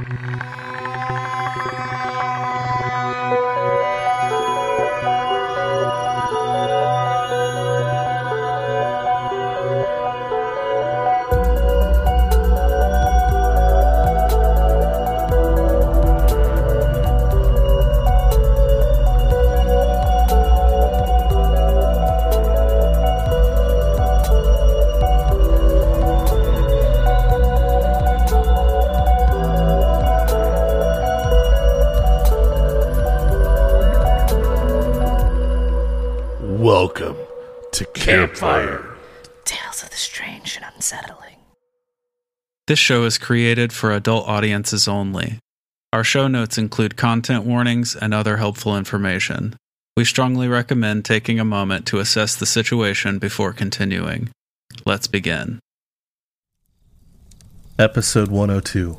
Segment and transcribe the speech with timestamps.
[0.00, 0.69] Welcome
[38.10, 38.96] Campfire.
[39.44, 41.36] Tales of the strange and unsettling.
[42.66, 45.38] This show is created for adult audiences only.
[45.92, 49.54] Our show notes include content warnings and other helpful information.
[49.96, 54.30] We strongly recommend taking a moment to assess the situation before continuing.
[54.84, 55.60] Let's begin.
[57.78, 58.98] Episode 102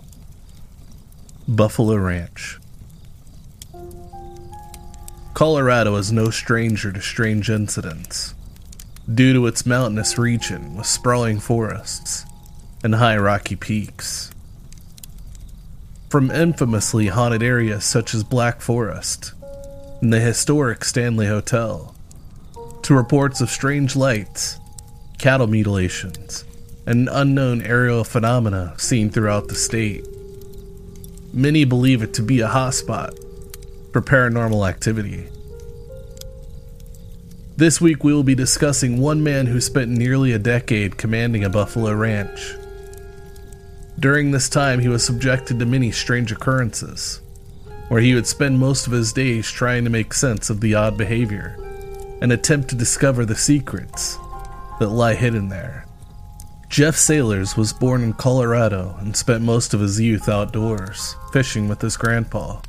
[1.50, 2.60] Buffalo Ranch.
[5.34, 8.36] Colorado is no stranger to strange incidents,
[9.16, 12.26] due to its mountainous region with sprawling forests
[12.84, 14.32] and high rocky peaks.
[16.10, 19.34] From infamously haunted areas such as Black Forest
[20.02, 21.96] and the historic Stanley Hotel,
[22.84, 24.60] to reports of strange lights,
[25.20, 26.44] cattle mutilations,
[26.86, 30.06] and unknown aerial phenomena seen throughout the state.
[31.34, 33.18] Many believe it to be a hotspot
[33.94, 35.30] for paranormal activity.
[37.62, 41.50] This week, we will be discussing one man who spent nearly a decade commanding a
[41.52, 42.56] buffalo ranch.
[44.00, 47.22] During this time, he was subjected to many strange occurrences,
[47.90, 50.98] where he would spend most of his days trying to make sense of the odd
[50.98, 51.56] behavior
[52.20, 54.18] and attempt to discover the secrets
[54.80, 55.86] that lie hidden there.
[56.68, 61.82] Jeff Sailors was born in Colorado and spent most of his youth outdoors, fishing with
[61.82, 62.60] his grandpa.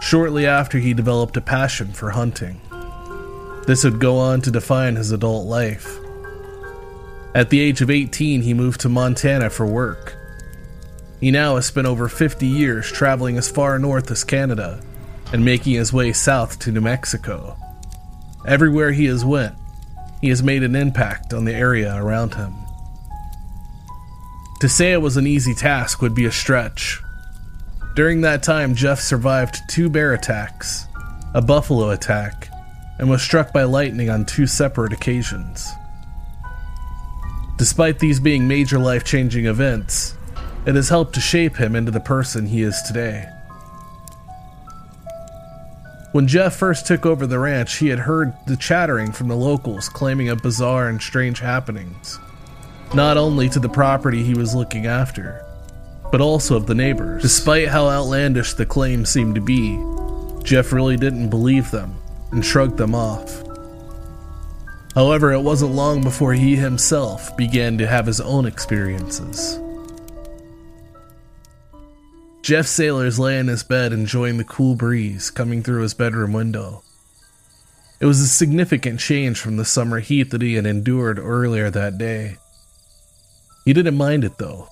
[0.00, 2.62] Shortly after, he developed a passion for hunting.
[3.66, 5.98] This would go on to define his adult life.
[7.34, 10.16] At the age of 18, he moved to Montana for work.
[11.20, 14.82] He now has spent over 50 years traveling as far north as Canada
[15.32, 17.56] and making his way south to New Mexico.
[18.46, 19.54] Everywhere he has went,
[20.20, 22.54] he has made an impact on the area around him.
[24.60, 27.00] To say it was an easy task would be a stretch.
[27.96, 30.86] During that time, Jeff survived two bear attacks,
[31.34, 32.48] a buffalo attack,
[32.98, 35.72] and was struck by lightning on two separate occasions.
[37.56, 40.16] Despite these being major life changing events,
[40.66, 43.28] it has helped to shape him into the person he is today.
[46.12, 49.88] When Jeff first took over the ranch, he had heard the chattering from the locals
[49.88, 52.20] claiming of bizarre and strange happenings,
[52.94, 55.44] not only to the property he was looking after,
[56.12, 57.22] but also of the neighbors.
[57.22, 59.76] Despite how outlandish the claims seemed to be,
[60.44, 61.96] Jeff really didn't believe them
[62.34, 63.42] and shrugged them off.
[64.94, 69.58] However, it wasn't long before he himself began to have his own experiences.
[72.42, 76.82] Jeff Sailors lay in his bed enjoying the cool breeze coming through his bedroom window.
[78.00, 81.96] It was a significant change from the summer heat that he had endured earlier that
[81.96, 82.36] day.
[83.64, 84.68] He didn't mind it though.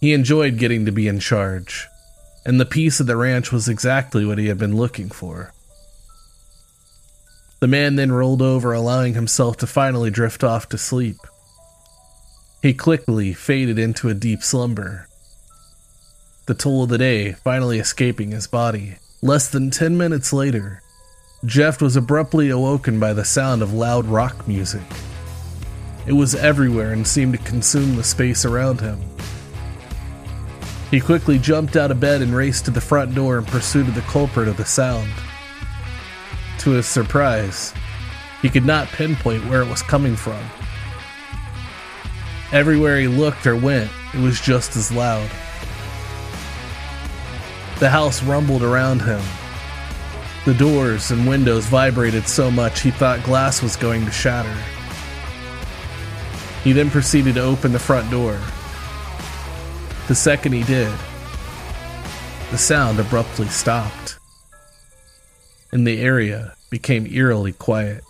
[0.00, 1.86] He enjoyed getting to be in charge,
[2.46, 5.52] and the peace of the ranch was exactly what he had been looking for.
[7.60, 11.18] The man then rolled over, allowing himself to finally drift off to sleep.
[12.62, 15.08] He quickly faded into a deep slumber.
[16.46, 18.96] The toll of the day finally escaping his body.
[19.22, 20.82] Less than 10 minutes later,
[21.44, 24.82] Jeff was abruptly awoken by the sound of loud rock music.
[26.06, 28.98] It was everywhere and seemed to consume the space around him.
[30.90, 33.94] He quickly jumped out of bed and raced to the front door in pursuit of
[33.94, 35.10] the culprit of the sound.
[36.60, 37.72] To his surprise,
[38.42, 40.44] he could not pinpoint where it was coming from.
[42.52, 45.26] Everywhere he looked or went, it was just as loud.
[47.78, 49.22] The house rumbled around him.
[50.44, 54.54] The doors and windows vibrated so much he thought glass was going to shatter.
[56.62, 58.38] He then proceeded to open the front door.
[60.08, 60.92] The second he did,
[62.50, 64.19] the sound abruptly stopped
[65.72, 68.02] and the area became eerily quiet.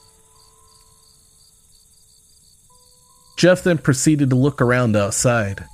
[3.36, 5.64] Jeff then proceeded to look around outside.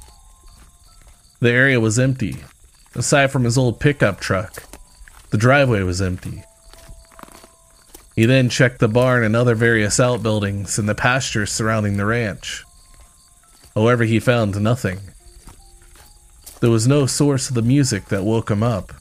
[1.41, 2.37] The area was empty,
[2.95, 4.63] aside from his old pickup truck.
[5.31, 6.45] The driveway was empty.
[8.15, 12.65] He then checked the barn and other various outbuildings and the pastures surrounding the ranch.
[13.75, 15.01] However, he found nothing.
[16.61, 18.95] There was no source of the music that woke him up.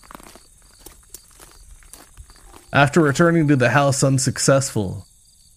[2.75, 5.07] After returning to the house unsuccessful,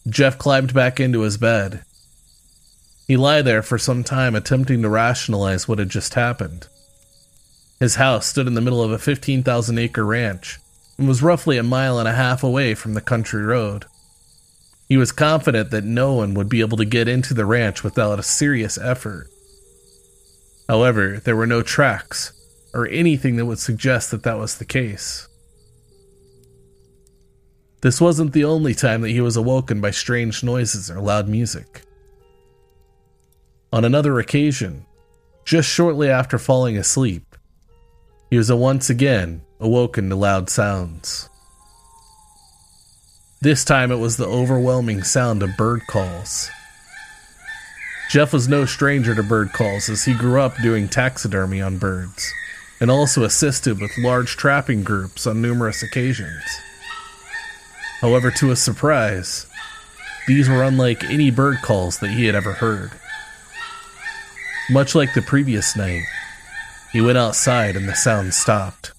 [0.09, 1.82] Jeff climbed back into his bed.
[3.09, 6.69] He lay there for some time attempting to rationalize what had just happened.
[7.81, 10.61] His house stood in the middle of a 15,000 acre ranch
[10.97, 13.87] and was roughly a mile and a half away from the country road.
[14.88, 18.21] He was confident that no one would be able to get into the ranch without
[18.21, 19.26] a serious effort.
[20.69, 22.32] However, there were no tracks
[22.73, 25.28] or anything that would suggest that that was the case.
[27.81, 31.83] This wasn't the only time that he was awoken by strange noises or loud music.
[33.73, 34.85] On another occasion,
[35.45, 37.37] just shortly after falling asleep,
[38.31, 41.29] he was once again awoken to loud sounds.
[43.41, 46.51] This time it was the overwhelming sound of bird calls.
[48.11, 52.33] Jeff was no stranger to bird calls as he grew up doing taxidermy on birds
[52.81, 56.43] and also assisted with large trapping groups on numerous occasions.
[58.00, 59.47] However, to his surprise,
[60.27, 62.93] these were unlike any bird calls that he had ever heard.
[64.71, 66.05] Much like the previous night,
[66.93, 68.93] he went outside and the sound stopped.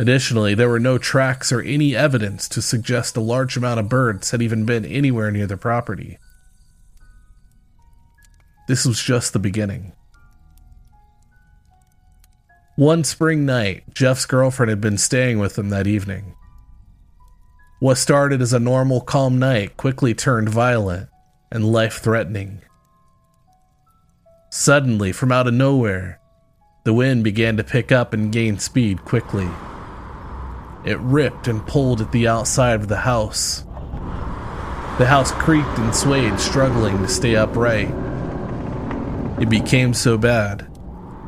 [0.00, 4.32] Additionally, there were no tracks or any evidence to suggest a large amount of birds
[4.32, 6.18] had even been anywhere near the property.
[8.66, 9.92] This was just the beginning.
[12.74, 16.34] One spring night, Jeff's girlfriend had been staying with him that evening.
[17.82, 21.08] What started as a normal, calm night quickly turned violent
[21.50, 22.60] and life threatening.
[24.50, 26.20] Suddenly, from out of nowhere,
[26.84, 29.48] the wind began to pick up and gain speed quickly.
[30.84, 33.64] It ripped and pulled at the outside of the house.
[34.98, 37.92] The house creaked and swayed, struggling to stay upright.
[39.40, 40.68] It became so bad,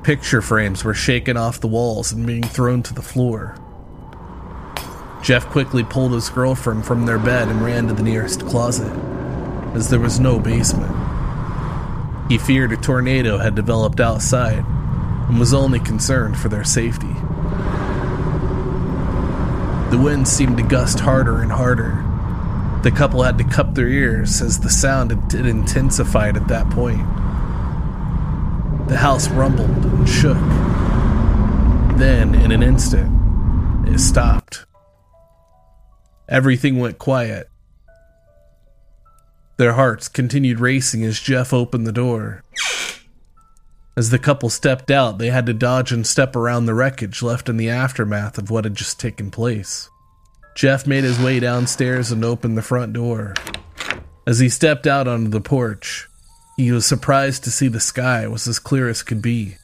[0.04, 3.56] picture frames were shaken off the walls and being thrown to the floor.
[5.24, 8.92] Jeff quickly pulled his girlfriend from their bed and ran to the nearest closet,
[9.74, 10.94] as there was no basement.
[12.28, 14.62] He feared a tornado had developed outside
[15.28, 17.14] and was only concerned for their safety.
[19.90, 22.04] The wind seemed to gust harder and harder.
[22.82, 27.00] The couple had to cup their ears as the sound had intensified at that point.
[28.88, 30.36] The house rumbled and shook.
[31.96, 34.66] Then, in an instant, it stopped.
[36.28, 37.48] Everything went quiet.
[39.56, 42.42] Their hearts continued racing as Jeff opened the door.
[43.96, 47.48] As the couple stepped out, they had to dodge and step around the wreckage left
[47.48, 49.88] in the aftermath of what had just taken place.
[50.56, 53.34] Jeff made his way downstairs and opened the front door.
[54.26, 56.08] As he stepped out onto the porch,
[56.56, 59.56] he was surprised to see the sky was as clear as could be.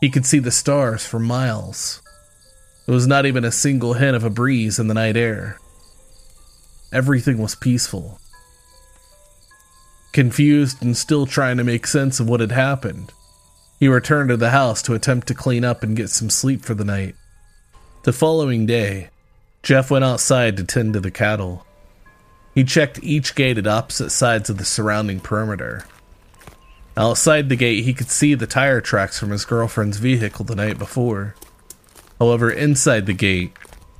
[0.00, 2.01] He could see the stars for miles.
[2.92, 5.58] There was not even a single hint of a breeze in the night air.
[6.92, 8.20] Everything was peaceful.
[10.12, 13.10] Confused and still trying to make sense of what had happened,
[13.80, 16.74] he returned to the house to attempt to clean up and get some sleep for
[16.74, 17.14] the night.
[18.02, 19.08] The following day,
[19.62, 21.64] Jeff went outside to tend to the cattle.
[22.54, 25.86] He checked each gate at opposite sides of the surrounding perimeter.
[26.94, 30.78] Outside the gate, he could see the tire tracks from his girlfriend's vehicle the night
[30.78, 31.34] before.
[32.22, 33.50] However, inside the gate,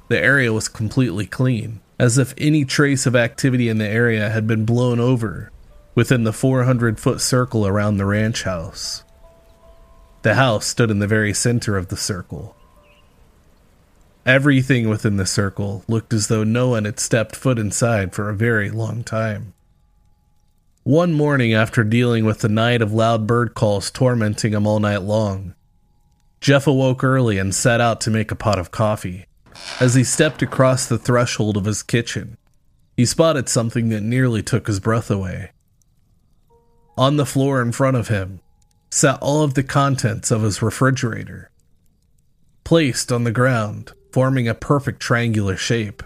[0.07, 4.47] the area was completely clean, as if any trace of activity in the area had
[4.47, 5.51] been blown over
[5.97, 9.03] within the 400 foot circle around the ranch house.
[10.23, 12.55] The house stood in the very center of the circle.
[14.25, 18.37] Everything within the circle looked as though no one had stepped foot inside for a
[18.37, 19.53] very long time.
[20.85, 25.03] One morning, after dealing with the night of loud bird calls tormenting him all night
[25.03, 25.57] long,
[26.43, 29.27] Jeff awoke early and set out to make a pot of coffee.
[29.79, 32.37] As he stepped across the threshold of his kitchen,
[32.97, 35.53] he spotted something that nearly took his breath away.
[36.99, 38.41] On the floor in front of him
[38.91, 41.53] sat all of the contents of his refrigerator.
[42.65, 46.03] Placed on the ground, forming a perfect triangular shape.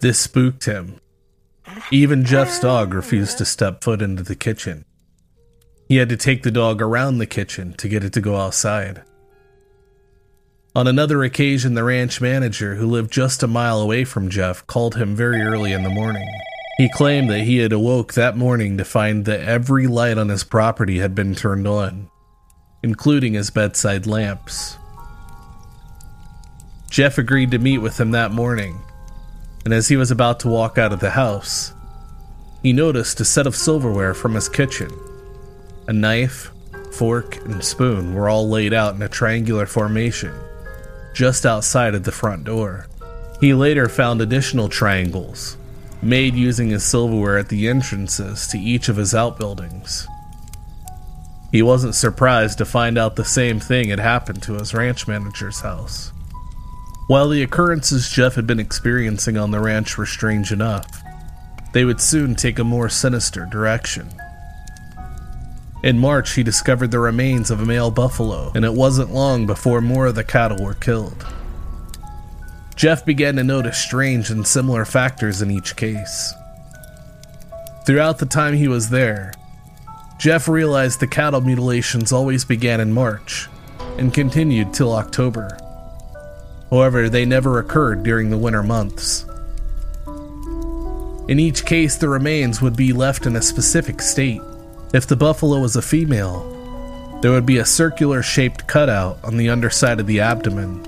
[0.00, 1.00] This spooked him.
[1.90, 4.86] Even Jeff's dog refused to step foot into the kitchen.
[5.86, 9.02] He had to take the dog around the kitchen to get it to go outside.
[10.72, 14.94] On another occasion, the ranch manager, who lived just a mile away from Jeff, called
[14.94, 16.28] him very early in the morning.
[16.76, 20.44] He claimed that he had awoke that morning to find that every light on his
[20.44, 22.08] property had been turned on,
[22.84, 24.78] including his bedside lamps.
[26.88, 28.80] Jeff agreed to meet with him that morning,
[29.64, 31.72] and as he was about to walk out of the house,
[32.62, 34.90] he noticed a set of silverware from his kitchen
[35.88, 36.52] a knife,
[36.92, 40.32] fork, and spoon were all laid out in a triangular formation
[41.20, 42.86] just outside of the front door.
[43.42, 45.58] He later found additional triangles,
[46.00, 50.08] made using his silverware at the entrances to each of his outbuildings.
[51.52, 55.60] He wasn't surprised to find out the same thing had happened to his ranch manager's
[55.60, 56.10] house.
[57.06, 61.02] While the occurrences Jeff had been experiencing on the ranch were strange enough,
[61.74, 64.08] they would soon take a more sinister direction.
[65.82, 69.80] In March, he discovered the remains of a male buffalo, and it wasn't long before
[69.80, 71.26] more of the cattle were killed.
[72.76, 76.34] Jeff began to notice strange and similar factors in each case.
[77.86, 79.32] Throughout the time he was there,
[80.18, 83.48] Jeff realized the cattle mutilations always began in March
[83.96, 85.56] and continued till October.
[86.70, 89.24] However, they never occurred during the winter months.
[91.26, 94.42] In each case, the remains would be left in a specific state.
[94.92, 99.48] If the buffalo was a female, there would be a circular shaped cutout on the
[99.48, 100.84] underside of the abdomen.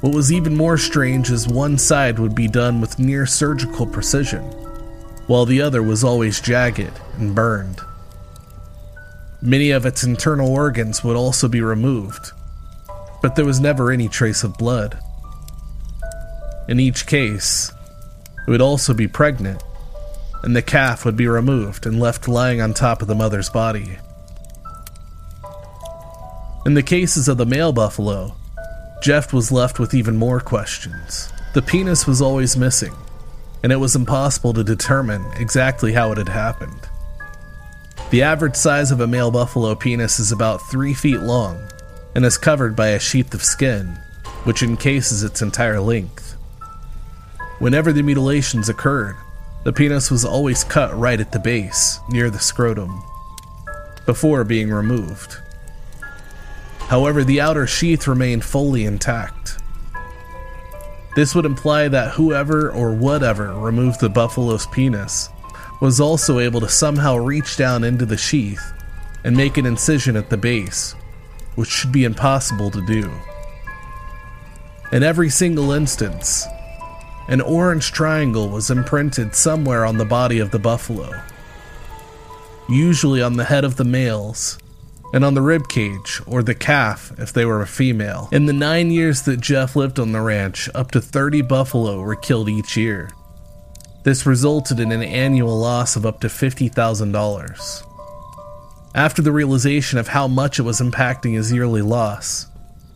[0.00, 4.44] What was even more strange is one side would be done with near surgical precision,
[5.26, 7.80] while the other was always jagged and burned.
[9.40, 12.30] Many of its internal organs would also be removed,
[13.22, 14.98] but there was never any trace of blood.
[16.68, 17.72] In each case,
[18.46, 19.64] it would also be pregnant,
[20.42, 23.98] and the calf would be removed and left lying on top of the mother's body.
[26.64, 28.34] In the cases of the male buffalo,
[29.02, 31.32] Jeff was left with even more questions.
[31.54, 32.94] The penis was always missing,
[33.62, 36.88] and it was impossible to determine exactly how it had happened.
[38.10, 41.60] The average size of a male buffalo penis is about 3 feet long
[42.14, 43.98] and is covered by a sheath of skin,
[44.44, 46.36] which encases its entire length.
[47.58, 49.16] Whenever the mutilations occurred,
[49.64, 53.02] the penis was always cut right at the base, near the scrotum,
[54.06, 55.36] before being removed.
[56.88, 59.58] However, the outer sheath remained fully intact.
[61.14, 65.28] This would imply that whoever or whatever removed the buffalo's penis
[65.80, 68.72] was also able to somehow reach down into the sheath
[69.24, 70.94] and make an incision at the base,
[71.54, 73.10] which should be impossible to do.
[74.90, 76.46] In every single instance,
[77.32, 81.10] an orange triangle was imprinted somewhere on the body of the buffalo,
[82.68, 84.58] usually on the head of the males,
[85.14, 88.28] and on the rib cage or the calf if they were a female.
[88.32, 92.16] In the nine years that Jeff lived on the ranch, up to 30 buffalo were
[92.16, 93.08] killed each year.
[94.04, 97.82] This resulted in an annual loss of up to $50,000.
[98.94, 102.46] After the realization of how much it was impacting his yearly loss,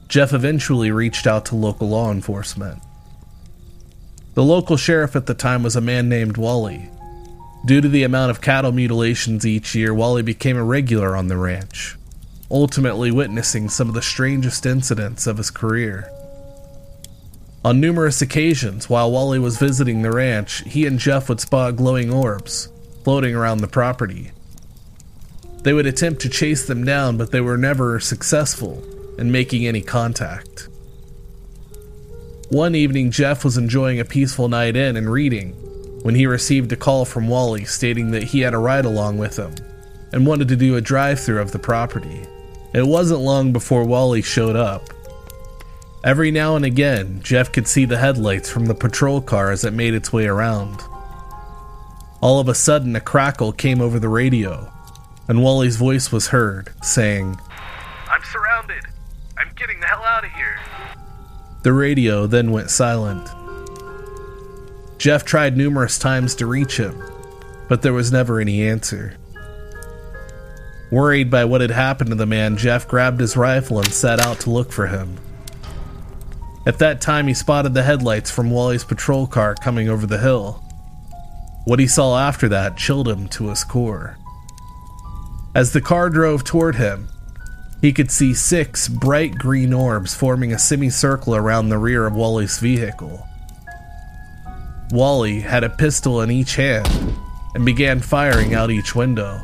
[0.08, 2.82] Jeff eventually reached out to local law enforcement.
[4.36, 6.90] The local sheriff at the time was a man named Wally.
[7.64, 11.38] Due to the amount of cattle mutilations each year, Wally became a regular on the
[11.38, 11.96] ranch,
[12.50, 16.10] ultimately witnessing some of the strangest incidents of his career.
[17.64, 22.12] On numerous occasions, while Wally was visiting the ranch, he and Jeff would spot glowing
[22.12, 22.68] orbs
[23.04, 24.32] floating around the property.
[25.62, 28.84] They would attempt to chase them down, but they were never successful
[29.18, 30.68] in making any contact.
[32.50, 35.50] One evening, Jeff was enjoying a peaceful night in and reading
[36.02, 39.36] when he received a call from Wally stating that he had a ride along with
[39.36, 39.52] him
[40.12, 42.24] and wanted to do a drive through of the property.
[42.72, 44.84] It wasn't long before Wally showed up.
[46.04, 49.72] Every now and again, Jeff could see the headlights from the patrol car as it
[49.72, 50.80] made its way around.
[52.20, 54.72] All of a sudden, a crackle came over the radio,
[55.26, 57.40] and Wally's voice was heard, saying,
[58.08, 58.84] I'm surrounded.
[59.36, 60.60] I'm getting the hell out of here.
[61.66, 63.28] The radio then went silent.
[64.98, 67.02] Jeff tried numerous times to reach him,
[67.68, 69.16] but there was never any answer.
[70.92, 74.38] Worried by what had happened to the man, Jeff grabbed his rifle and set out
[74.42, 75.16] to look for him.
[76.66, 80.62] At that time, he spotted the headlights from Wally's patrol car coming over the hill.
[81.64, 84.18] What he saw after that chilled him to his core.
[85.52, 87.08] As the car drove toward him,
[87.86, 92.58] he could see six bright green orbs forming a semicircle around the rear of Wally's
[92.58, 93.24] vehicle.
[94.90, 96.88] Wally had a pistol in each hand
[97.54, 99.36] and began firing out each window.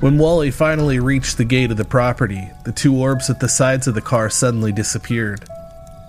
[0.00, 3.86] When Wally finally reached the gate of the property, the two orbs at the sides
[3.86, 5.44] of the car suddenly disappeared,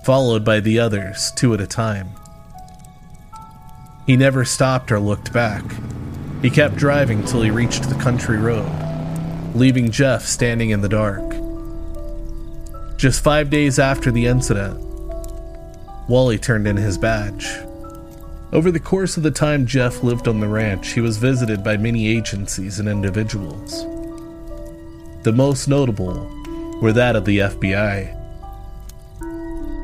[0.05, 2.11] followed by the others, two at a time.
[4.05, 5.65] He never stopped or looked back.
[6.41, 8.71] He kept driving till he reached the country road,
[9.53, 11.43] leaving Jeff standing in the dark.
[13.03, 14.79] Just five days after the incident,
[16.07, 17.45] Wally turned in his badge.
[18.53, 21.75] Over the course of the time Jeff lived on the ranch, he was visited by
[21.75, 23.83] many agencies and individuals.
[25.23, 26.31] The most notable
[26.81, 28.15] were that of the FBI.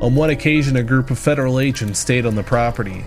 [0.00, 3.04] On one occasion, a group of federal agents stayed on the property,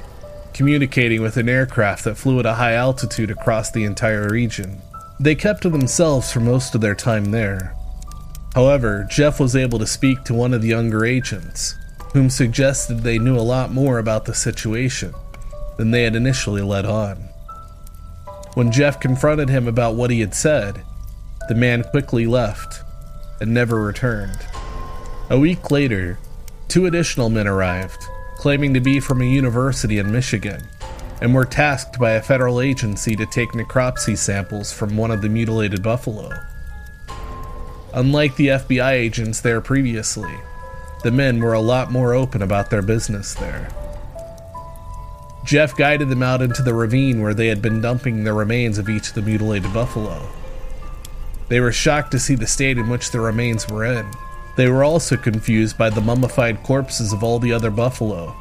[0.53, 4.79] communicating with an aircraft that flew at a high altitude across the entire region.
[5.19, 7.75] They kept to themselves for most of their time there.
[8.55, 11.75] However, Jeff was able to speak to one of the younger agents,
[12.13, 15.13] whom suggested they knew a lot more about the situation
[15.77, 17.29] than they had initially let on.
[18.53, 20.83] When Jeff confronted him about what he had said,
[21.49, 22.83] the man quickly left
[23.41, 24.37] and never returned.
[25.31, 26.19] A week later,
[26.67, 28.03] two additional men arrived,
[28.37, 30.61] claiming to be from a university in Michigan,
[31.21, 35.29] and were tasked by a federal agency to take necropsy samples from one of the
[35.29, 36.29] mutilated buffalo.
[37.93, 40.33] Unlike the FBI agents there previously,
[41.03, 43.69] the men were a lot more open about their business there.
[45.45, 48.89] Jeff guided them out into the ravine where they had been dumping the remains of
[48.89, 50.27] each of the mutilated buffalo.
[51.49, 54.09] They were shocked to see the state in which the remains were in.
[54.55, 58.35] They were also confused by the mummified corpses of all the other buffalo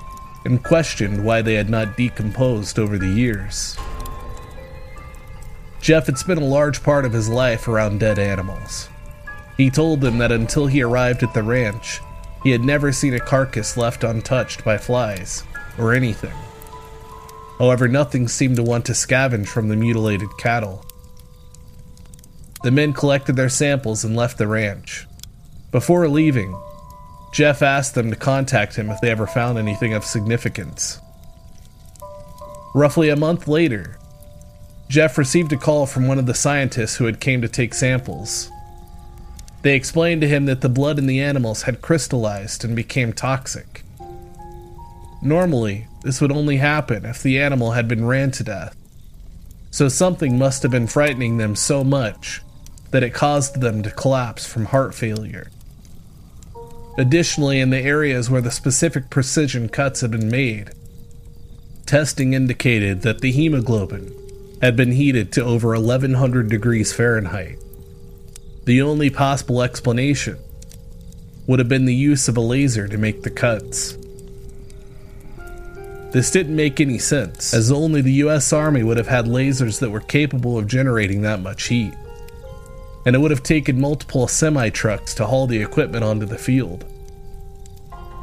[0.46, 3.76] and questioned why they had not decomposed over the years.
[5.80, 8.88] Jeff had spent a large part of his life around dead animals.
[9.56, 12.00] He told them that until he arrived at the ranch,
[12.42, 15.44] he had never seen a carcass left untouched by flies
[15.78, 16.34] or anything.
[17.58, 20.84] However, nothing seemed to want to scavenge from the mutilated cattle.
[22.62, 25.06] The men collected their samples and left the ranch.
[25.70, 26.56] Before leaving,
[27.32, 31.00] Jeff asked them to contact him if they ever found anything of significance.
[32.74, 33.98] Roughly a month later,
[34.88, 38.50] Jeff received a call from one of the scientists who had came to take samples.
[39.62, 43.84] They explained to him that the blood in the animals had crystallized and became toxic.
[45.22, 48.76] Normally, this would only happen if the animal had been ran to death.
[49.70, 52.42] So something must have been frightening them so much
[52.90, 55.48] that it caused them to collapse from heart failure.
[56.98, 60.72] Additionally, in the areas where the specific precision cuts had been made,
[61.86, 64.12] testing indicated that the hemoglobin
[64.60, 67.61] had been heated to over 1100 degrees Fahrenheit.
[68.64, 70.38] The only possible explanation
[71.48, 73.96] would have been the use of a laser to make the cuts.
[76.12, 79.90] This didn't make any sense, as only the US Army would have had lasers that
[79.90, 81.94] were capable of generating that much heat.
[83.04, 86.84] And it would have taken multiple semi trucks to haul the equipment onto the field.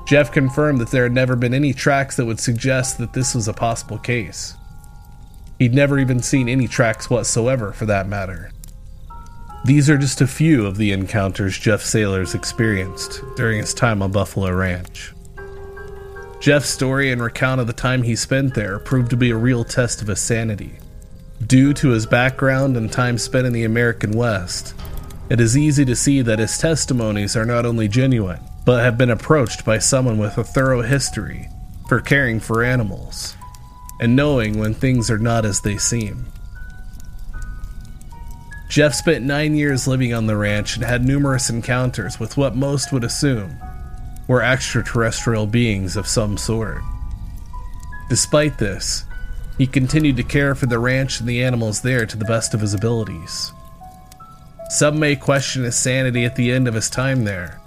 [0.07, 3.49] Jeff confirmed that there had never been any tracks that would suggest that this was
[3.49, 4.55] a possible case.
[5.59, 8.51] He'd never even seen any tracks whatsoever, for that matter.
[9.69, 14.11] These are just a few of the encounters Jeff Sailors experienced during his time on
[14.11, 15.13] Buffalo Ranch.
[16.39, 19.63] Jeff's story and recount of the time he spent there proved to be a real
[19.63, 20.79] test of his sanity.
[21.45, 24.73] Due to his background and time spent in the American West,
[25.29, 29.11] it is easy to see that his testimonies are not only genuine, but have been
[29.11, 31.47] approached by someone with a thorough history
[31.87, 33.35] for caring for animals
[34.01, 36.25] and knowing when things are not as they seem.
[38.69, 42.93] Jeff spent nine years living on the ranch and had numerous encounters with what most
[42.93, 43.59] would assume
[44.27, 46.83] were extraterrestrial beings of some sort.
[48.09, 49.05] Despite this,
[49.57, 52.61] he continued to care for the ranch and the animals there to the best of
[52.61, 53.51] his abilities.
[54.69, 57.59] Some may question his sanity at the end of his time there,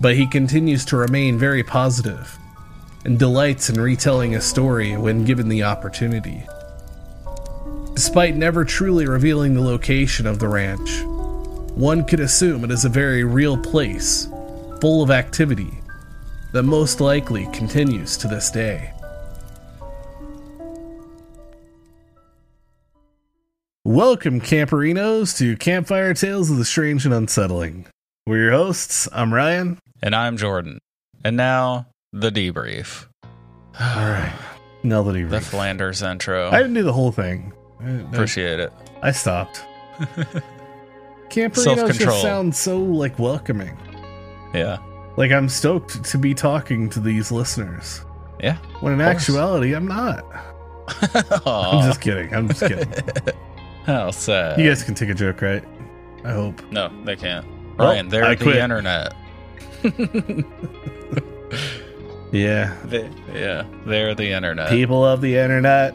[0.00, 2.38] but he continues to remain very positive
[3.04, 6.44] and delights in retelling his story when given the opportunity.
[7.98, 11.02] Despite never truly revealing the location of the ranch,
[11.74, 14.28] one could assume it is a very real place,
[14.80, 15.72] full of activity,
[16.52, 18.92] that most likely continues to this day.
[23.84, 27.88] Welcome, Camperinos, to Campfire Tales of the Strange and Unsettling.
[28.28, 29.08] We're your hosts.
[29.10, 29.76] I'm Ryan.
[30.00, 30.78] And I'm Jordan.
[31.24, 33.08] And now, the debrief.
[33.24, 33.32] All
[33.80, 34.38] right.
[34.84, 35.30] Now the debrief.
[35.30, 35.40] The.
[35.40, 36.48] Flanders intro.
[36.52, 37.54] I didn't do the whole thing.
[37.84, 38.72] I- Appreciate it.
[39.02, 39.64] I stopped.
[41.28, 43.76] Camperinos just sounds so like welcoming.
[44.54, 44.78] Yeah.
[45.16, 48.04] Like I'm stoked to be talking to these listeners.
[48.40, 48.56] Yeah.
[48.80, 50.24] When in actuality, I'm not.
[51.46, 52.32] I'm just kidding.
[52.34, 52.88] I'm just kidding.
[53.84, 54.58] How sad.
[54.58, 55.64] you guys can take a joke, right?
[56.24, 56.62] I hope.
[56.70, 57.46] No, they can't.
[57.78, 58.56] Ryan, they're I the quit.
[58.56, 59.14] internet.
[62.32, 62.76] Yeah.
[62.84, 64.68] They, yeah, they're the internet.
[64.70, 65.94] People of the internet.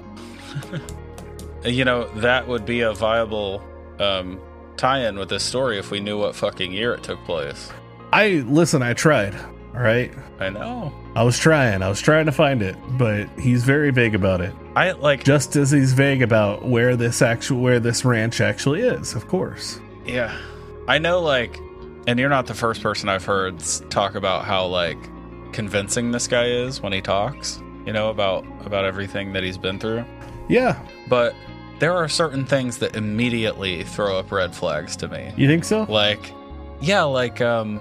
[1.66, 3.64] You know, that would be a viable
[4.00, 4.40] um,
[4.78, 7.72] tie-in with this story if we knew what fucking year it took place.
[8.12, 9.36] I listen, I tried.
[9.74, 10.14] All right.
[10.40, 10.94] I know.
[11.16, 11.82] I was trying.
[11.82, 14.54] I was trying to find it, but he's very vague about it.
[14.76, 15.24] I like.
[15.24, 19.80] Just as he's vague about where this actual where this ranch actually is, of course.
[20.06, 20.38] Yeah.
[20.88, 21.60] I know, like,
[22.08, 24.98] and you're not the first person I've heard talk about how like
[25.54, 27.62] convincing this guy is when he talks.
[27.86, 30.06] You know about about everything that he's been through.
[30.50, 31.36] Yeah, But
[31.80, 35.32] there are certain things that immediately throw up red flags to me.
[35.36, 35.84] you think so?
[35.84, 36.32] Like,
[36.82, 37.80] yeah, like um,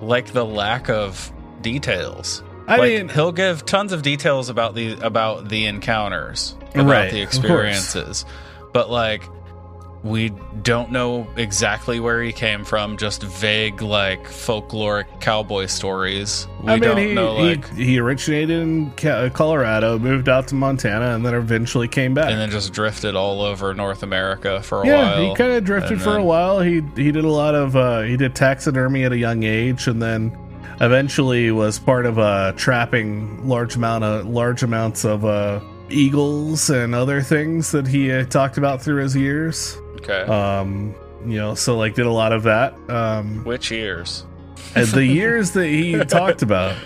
[0.00, 2.42] like the lack of details.
[2.68, 7.10] I like, mean, he'll give tons of details about the about the encounters, about Right,
[7.12, 8.24] the experiences,
[8.72, 9.22] but like
[10.06, 10.30] we
[10.62, 12.96] don't know exactly where he came from.
[12.96, 16.46] Just vague, like folkloric cowboy stories.
[16.62, 18.90] We I mean, don't he, know, like, he he originated in
[19.30, 22.30] Colorado, moved out to Montana, and then eventually came back.
[22.30, 25.30] and then just drifted all over North America for a yeah, while.
[25.30, 26.60] he kind of drifted for a while.
[26.60, 30.02] He he did a lot of uh, he did taxidermy at a young age, and
[30.02, 30.36] then
[30.80, 36.94] eventually was part of uh, trapping large amount of large amounts of uh, eagles and
[36.94, 39.78] other things that he uh, talked about through his years.
[40.00, 40.94] Okay, Um,
[41.26, 42.74] you know, so like did a lot of that.
[42.90, 44.24] Um, which years?
[44.74, 46.76] the years that he talked about,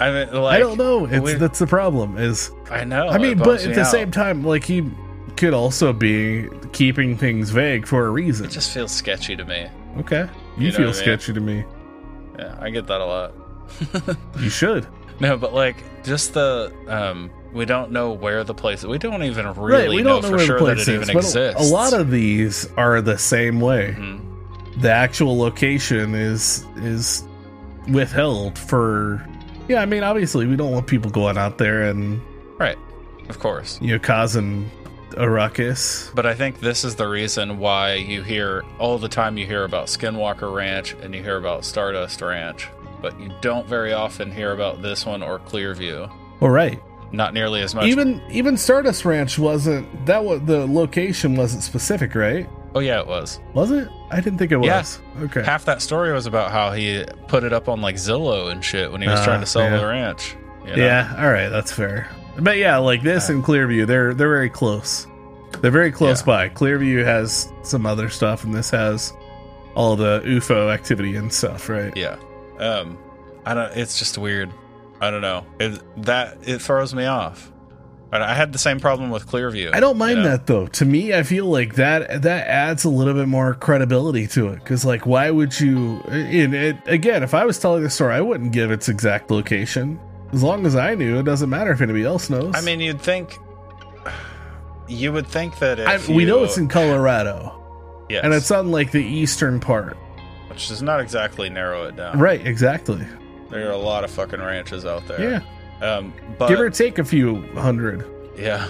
[0.00, 1.04] I mean, like I don't know.
[1.06, 2.16] It's that's the problem.
[2.16, 3.08] Is I know.
[3.08, 3.86] I mean, but at the out.
[3.90, 4.88] same time, like he
[5.36, 8.46] could also be keeping things vague for a reason.
[8.46, 9.68] it just feels sketchy to me.
[9.98, 10.28] Okay.
[10.56, 10.94] You, You know feel I mean?
[10.94, 11.64] sketchy to me.
[12.38, 13.32] Yeah, I get that a lot.
[14.40, 14.86] You should.
[15.20, 19.46] No, but like just the um we don't know where the place we don't even
[19.54, 19.88] really right.
[19.88, 20.88] We know, don't know, for where sure that it is.
[20.88, 21.60] even exists.
[21.60, 23.94] a lot of these are the same way.
[23.98, 24.20] Mhm.
[24.80, 27.24] The actual location is is
[27.88, 29.24] withheld for.
[29.68, 32.20] Yeah, I mean, obviously, we don't want people going out there and
[32.58, 32.76] Right.
[33.28, 33.78] Of course.
[33.80, 34.70] you know causing
[35.16, 36.10] a ruckus.
[36.14, 39.64] But I think this is the reason why you hear all the time you hear
[39.64, 42.68] about Skinwalker Ranch and you hear about Stardust Ranch,
[43.02, 46.08] but you don't very often hear about this one or Clearview.
[46.40, 46.80] All right.
[47.12, 47.86] Not nearly as much.
[47.86, 52.48] Even even Stardust Ranch wasn't that was the location wasn't specific, right?
[52.72, 53.40] oh yeah, it was.
[53.52, 53.88] Was it?
[54.12, 54.78] I didn't think it Yeah.
[54.78, 55.00] was.
[55.22, 55.42] Okay.
[55.42, 58.92] Half that story was about how he put it up on like Zillow and shit
[58.92, 59.76] when he was Ah, trying to sell yeah.
[59.78, 60.36] the ranch.
[60.64, 60.84] you know?
[60.84, 62.08] Yeah, all right, that's fair.
[62.38, 65.08] But yeah, like this and Clearview, they're they're very close.
[65.60, 66.26] They're very close Yeah.
[66.26, 66.48] by.
[66.50, 69.12] Clearview has some other stuff, and this has
[69.74, 71.94] all the UFO activity and stuff, right?
[71.96, 72.16] Yeah.
[72.60, 72.96] Um
[73.44, 74.50] I don't it's just weird.
[75.00, 75.46] I don't know.
[75.58, 77.50] It, that it throws me off.
[78.12, 79.74] I, I had the same problem with Clearview.
[79.74, 80.30] I don't mind you know?
[80.30, 80.66] that though.
[80.66, 84.56] To me, I feel like that that adds a little bit more credibility to it.
[84.56, 86.00] Because like, why would you?
[86.10, 89.98] In it again, if I was telling the story, I wouldn't give its exact location.
[90.32, 92.54] As long as I knew, it doesn't matter if anybody else knows.
[92.54, 93.36] I mean, you'd think
[94.86, 98.70] you would think that if I, we know it's in Colorado, yes, and it's on
[98.70, 99.96] like the eastern part.
[100.48, 102.18] which does not exactly narrow it down.
[102.18, 103.06] Right, exactly.
[103.50, 105.42] There are a lot of fucking ranches out there.
[105.80, 108.04] Yeah, Um, but give or take a few hundred.
[108.36, 108.66] Yeah.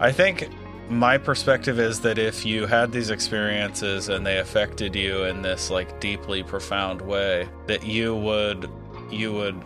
[0.00, 0.48] I think
[0.88, 5.70] my perspective is that if you had these experiences and they affected you in this
[5.70, 8.68] like deeply profound way, that you would
[9.10, 9.62] you would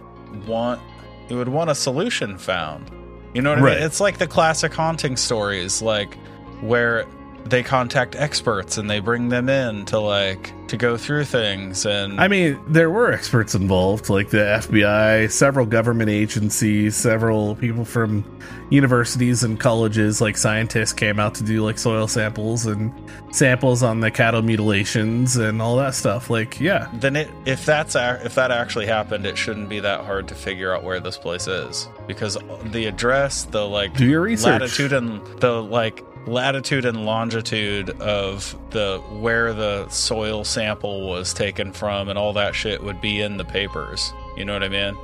[0.47, 0.81] want
[1.29, 2.91] you would want a solution found.
[3.35, 3.83] You know what I mean?
[3.83, 6.15] It's like the classic haunting stories like
[6.61, 7.05] where
[7.51, 12.21] they contact experts and they bring them in to like to go through things and
[12.21, 18.23] I mean, there were experts involved, like the FBI, several government agencies, several people from
[18.71, 22.93] universities and colleges, like scientists, came out to do like soil samples and
[23.31, 26.29] samples on the cattle mutilations and all that stuff.
[26.29, 30.29] Like, yeah, then it if that's if that actually happened, it shouldn't be that hard
[30.29, 34.61] to figure out where this place is because the address, the like Do your research.
[34.61, 41.73] latitude and the like latitude and longitude of the where the soil sample was taken
[41.73, 44.13] from and all that shit would be in the papers.
[44.37, 44.97] You know what I mean?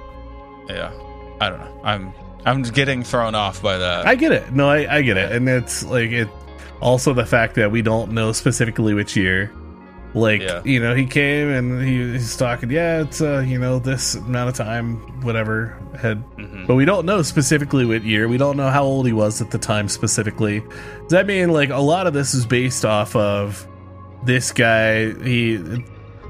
[0.69, 0.93] Yeah.
[1.41, 1.81] I don't know.
[1.83, 2.15] I'm
[2.47, 4.07] I'm getting thrown off by that.
[4.07, 4.53] I get it.
[4.53, 6.29] No, I, I get it, and it's like it.
[6.81, 9.51] Also, the fact that we don't know specifically which year.
[10.15, 10.63] Like Yeah.
[10.65, 12.71] you know, he came and he, he's talking.
[12.71, 16.67] Yeah, it's uh, you know this amount of time, whatever had Mhm.
[16.69, 18.29] but we don't know specifically what year.
[18.29, 20.61] We don't know how old he was at the time specifically.
[20.61, 23.67] Does that mean like a lot of this is based off of
[24.25, 25.13] this guy?
[25.23, 25.55] He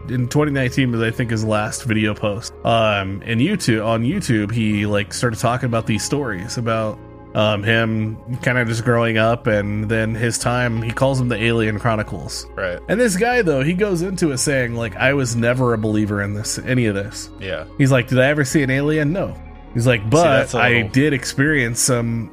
[0.09, 2.53] in 2019 was I think his last video post.
[2.65, 6.99] Um, and YouTube on YouTube he like started talking about these stories about
[7.35, 10.83] um him kind of just growing up and then his time.
[10.83, 12.47] He calls them the Alien Chronicles.
[12.55, 12.79] Right.
[12.89, 16.23] And this guy though he goes into it saying like I was never a believer
[16.23, 17.31] in this any of this.
[17.41, 17.65] Yeah.
[17.79, 19.13] He's like, Did I ever see an alien?
[19.13, 19.35] No.
[19.73, 22.31] He's like, But a I little- did experience some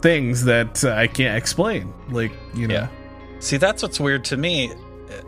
[0.00, 1.92] things that uh, I can't explain.
[2.10, 2.74] Like, you know.
[2.74, 2.88] Yeah.
[3.40, 4.72] See, that's what's weird to me.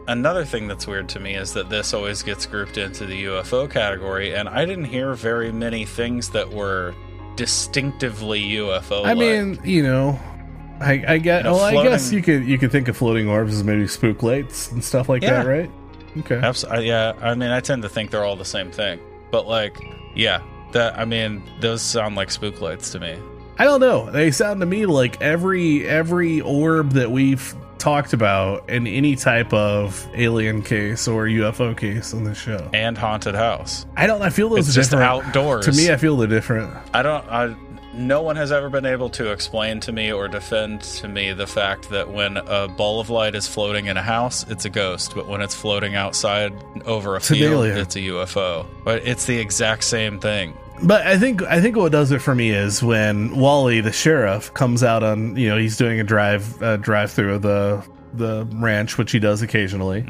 [0.09, 3.71] Another thing that's weird to me is that this always gets grouped into the UFO
[3.71, 6.95] category, and I didn't hear very many things that were
[7.41, 9.05] distinctively UFO.
[9.05, 10.19] I mean, you know,
[10.81, 11.15] I, I.
[11.15, 13.87] You know, well, I guess you could you could think of floating orbs as maybe
[13.87, 15.43] spook lights and stuff like Yeah.
[15.43, 15.71] that, right?
[16.19, 16.37] Okay.
[16.37, 18.99] Abs- I- yeah, I mean, I tend to think they're all the same thing,
[19.31, 19.77] but like,
[20.15, 23.17] yeah, that I mean, those sound like spook lights to me.
[23.59, 24.11] I don't know.
[24.11, 29.53] They sound to me like every every orb that we've talked about in any type
[29.53, 32.69] of alien case or UFO case on this show.
[32.73, 33.87] And haunted house.
[33.97, 34.23] I don't.
[34.23, 35.11] I feel those It's are just different.
[35.27, 35.65] outdoors.
[35.67, 36.73] To me, I feel they're different.
[36.95, 37.25] I don't.
[37.29, 37.57] I,
[37.93, 41.47] no one has ever been able to explain to me or defend to me the
[41.47, 45.13] fact that when a ball of light is floating in a house, it's a ghost,
[45.17, 46.53] but when it's floating outside
[46.85, 48.65] over a It's field, it's a UFO.
[48.85, 50.55] But it's the exact same thing.
[50.83, 54.53] But I think I think what does it for me is when Wally, the sheriff,
[54.55, 58.49] comes out on you know he's doing a drive uh, drive through of the the
[58.55, 60.05] ranch, which he does occasionally,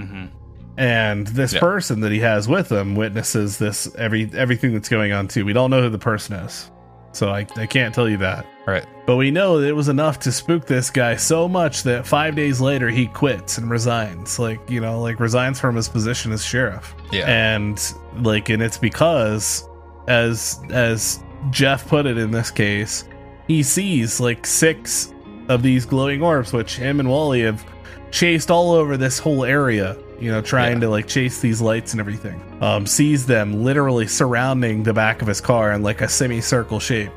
[0.77, 1.61] and this Yeah.
[1.61, 5.45] person that he has with him witnesses this every everything that's going on too.
[5.45, 6.71] We don't know who the person is,
[7.13, 8.47] so I I can't tell you that.
[8.67, 8.87] Right.
[9.07, 12.37] But we know that it was enough to spook this guy so much that five
[12.37, 14.39] days later he quits and resigns.
[14.39, 16.95] Like, you know, like resigns from his position as sheriff.
[17.11, 17.27] Yeah.
[17.29, 17.83] And
[18.19, 19.69] like and it's because
[20.09, 23.05] as as Jeff put it in this case,
[23.47, 25.13] he sees like six
[25.49, 27.65] of these glowing orbs, which him and Wally have
[28.11, 30.81] chased all over this whole area, you know, trying Yeah.
[30.81, 32.41] to like chase these lights and everything.
[32.61, 37.13] Um, sees them literally surrounding the back of his car in like a semicircle shape.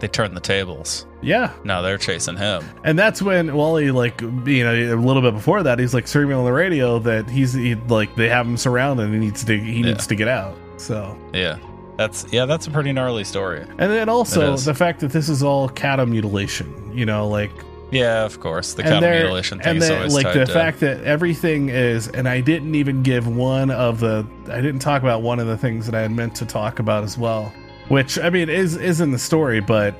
[0.00, 1.06] They turn the tables.
[1.22, 2.62] Yeah, Now they're chasing him.
[2.84, 6.36] and that's when Wally, like, you know, a little bit before that, he's like screaming
[6.36, 9.58] on the radio that he's he, like they have him surrounded and he needs to
[9.58, 10.56] he needs to get out.
[10.76, 11.56] So, Yeah.
[11.98, 13.60] That's yeah, that's a pretty gnarly story.
[13.60, 17.50] and then also the fact that this is all cattle mutilation, you know, like
[17.90, 18.74] Yeah, of course.
[18.74, 21.70] The and cattle mutilation thing and is then, always like the to fact that everything
[21.70, 25.48] is, and I didn't even give one of the, I didn't talk about one of
[25.48, 27.52] the things that I had meant to talk about as well,
[27.88, 29.94] which I mean is is in the story, but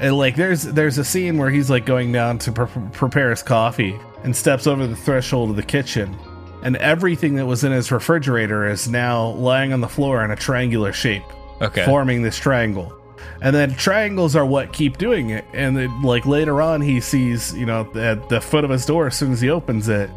[0.00, 3.42] uh, like there's there's a scene where he's like going down to pre- prepare his
[3.42, 6.16] coffee and steps over the threshold of the kitchen.
[6.62, 10.36] And everything that was in his refrigerator is now lying on the floor in a
[10.36, 11.24] triangular shape
[11.60, 11.84] Okay.
[11.84, 12.92] forming this triangle.
[13.40, 15.44] And then triangles are what keep doing it.
[15.52, 19.08] And then, like later on, he sees, you know, at the foot of his door,
[19.08, 20.08] as soon as he opens it,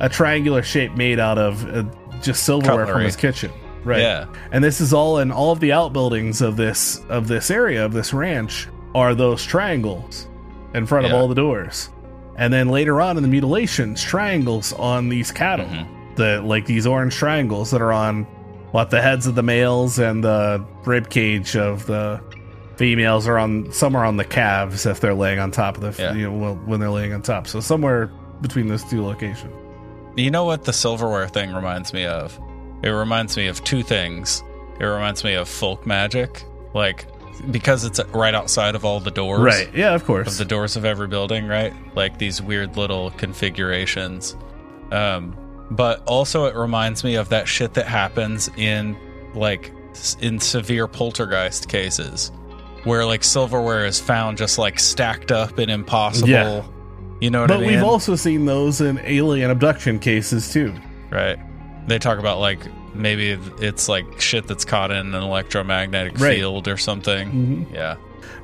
[0.00, 1.84] a triangular shape made out of uh,
[2.20, 3.50] just silverware from his kitchen.
[3.84, 4.00] Right.
[4.00, 4.26] Yeah.
[4.52, 7.92] And this is all in all of the outbuildings of this of this area of
[7.92, 10.26] this ranch are those triangles
[10.74, 11.88] in front of all the doors.
[12.36, 15.66] And then later on in the mutilations, triangles on these cattle.
[15.66, 16.14] Mm-hmm.
[16.16, 18.24] The like these orange triangles that are on
[18.72, 22.20] what the heads of the males and the rib cage of the
[22.76, 26.12] females are on somewhere on the calves if they're laying on top of the Yeah.
[26.12, 27.46] you know when they're laying on top.
[27.46, 28.10] So somewhere
[28.42, 29.52] between those two locations.
[30.16, 32.38] You know what the silverware thing reminds me of?
[32.82, 34.42] It reminds me of two things.
[34.78, 36.44] It reminds me of folk magic,
[36.74, 37.06] like
[37.50, 39.40] because it's right outside of all the doors.
[39.40, 39.74] Right.
[39.74, 40.28] Yeah, of course.
[40.28, 41.72] Of the doors of every building, right?
[41.94, 44.36] Like these weird little configurations.
[44.92, 45.36] Um,
[45.70, 48.96] but also it reminds me of that shit that happens in
[49.34, 49.72] like
[50.20, 52.30] in severe poltergeist cases
[52.84, 56.28] where like silverware is found just like stacked up and impossible.
[56.28, 56.64] Yeah.
[57.20, 57.70] You know what but I mean?
[57.70, 60.74] we've also seen those in alien abduction cases too.
[61.10, 61.38] Right.
[61.88, 62.60] They talk about like
[62.98, 66.36] maybe it's like shit that's caught in an electromagnetic Right.
[66.38, 67.66] field or something.
[67.68, 67.74] Mhm.
[67.74, 67.96] Yeah.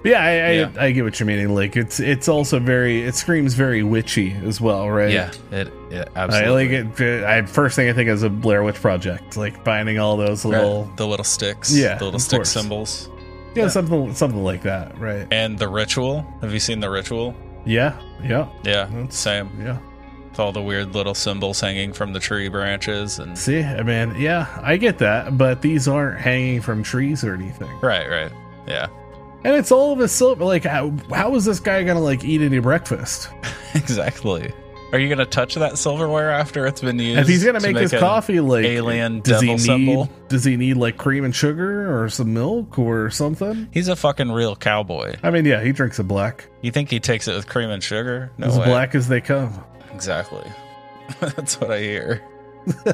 [0.03, 0.71] But yeah, I, I, Yeah.
[0.79, 1.55] I get what you're meaning.
[1.55, 5.13] Like it's it's also very it screams very witchy as well, right?
[5.13, 5.31] Yeah.
[5.51, 6.83] It, it I absolutely.
[6.83, 7.25] like it.
[7.25, 10.55] I first thing I think is a Blair Witch Project, like finding all those Right.
[10.59, 11.73] little the little sticks.
[11.75, 12.51] Yeah, The little stick course.
[12.51, 13.09] symbols.
[13.55, 15.27] yeah, something something like that, right?
[15.31, 16.27] And the ritual.
[16.41, 17.35] Have you seen the ritual?
[17.65, 17.93] Yeah,
[18.25, 18.87] yeah, Yeah.
[18.93, 19.51] That's- Same.
[19.63, 19.77] yeah.
[20.33, 24.15] With all the weird little symbols hanging from the tree branches and See, I mean,
[24.19, 28.33] yeah, I get that, but these aren't hanging from trees or anything, Right, right.
[28.67, 28.87] Yeah.
[29.45, 30.43] and it's all of a silver.
[30.45, 33.29] Like, how how is this guy gonna like eat any breakfast?
[33.75, 34.53] exactly.
[34.93, 37.21] Are you gonna touch that silverware after it's been used?
[37.21, 40.11] if he's gonna to make, his coffee, like alien does he devil need symbol?
[40.29, 43.69] does he need like cream and sugar or some milk or something?
[43.71, 45.17] He's a fucking real cowboy.
[45.23, 46.47] I mean, yeah, he drinks a black.
[46.63, 48.31] You think he takes it with cream and sugar?
[48.39, 48.65] No as way.
[48.65, 49.63] black as they come.
[49.93, 50.51] Exactly.
[51.21, 52.23] That's what I hear.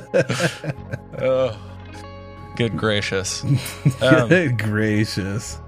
[1.21, 1.59] oh,
[2.57, 3.45] good gracious.
[4.03, 5.59] Um, Good gracious.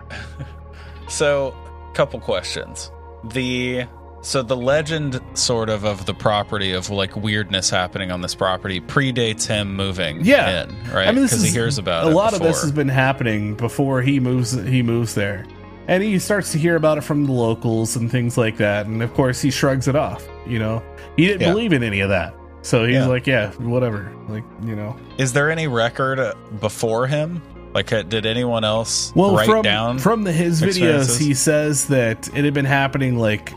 [1.09, 1.55] so,
[1.95, 2.91] couple questions.
[3.25, 3.87] The
[4.23, 8.81] so the legend sort of of the property of like weirdness happening on this property
[8.81, 10.65] predates him moving Yeah.
[10.65, 11.09] in, right?
[11.09, 12.13] I mean, Because he hears about it.
[12.13, 14.53] a lot of this has been happening before he moves.
[14.53, 15.45] He moves there,
[15.89, 18.87] and he starts to hear about it from the locals and things like that.
[18.87, 20.27] And of course, he shrugs it off.
[20.51, 20.83] You know,
[21.17, 21.53] he didn't Yeah.
[21.53, 23.07] believe in any of that, so he's Yeah.
[23.07, 24.97] like, "Yeah, whatever." Like, you know.
[25.19, 27.41] Is there any record uh, before him?
[27.73, 29.99] Like, uh, did anyone else Well, write from down?
[29.99, 33.53] from the his videos, he says that it had been happening like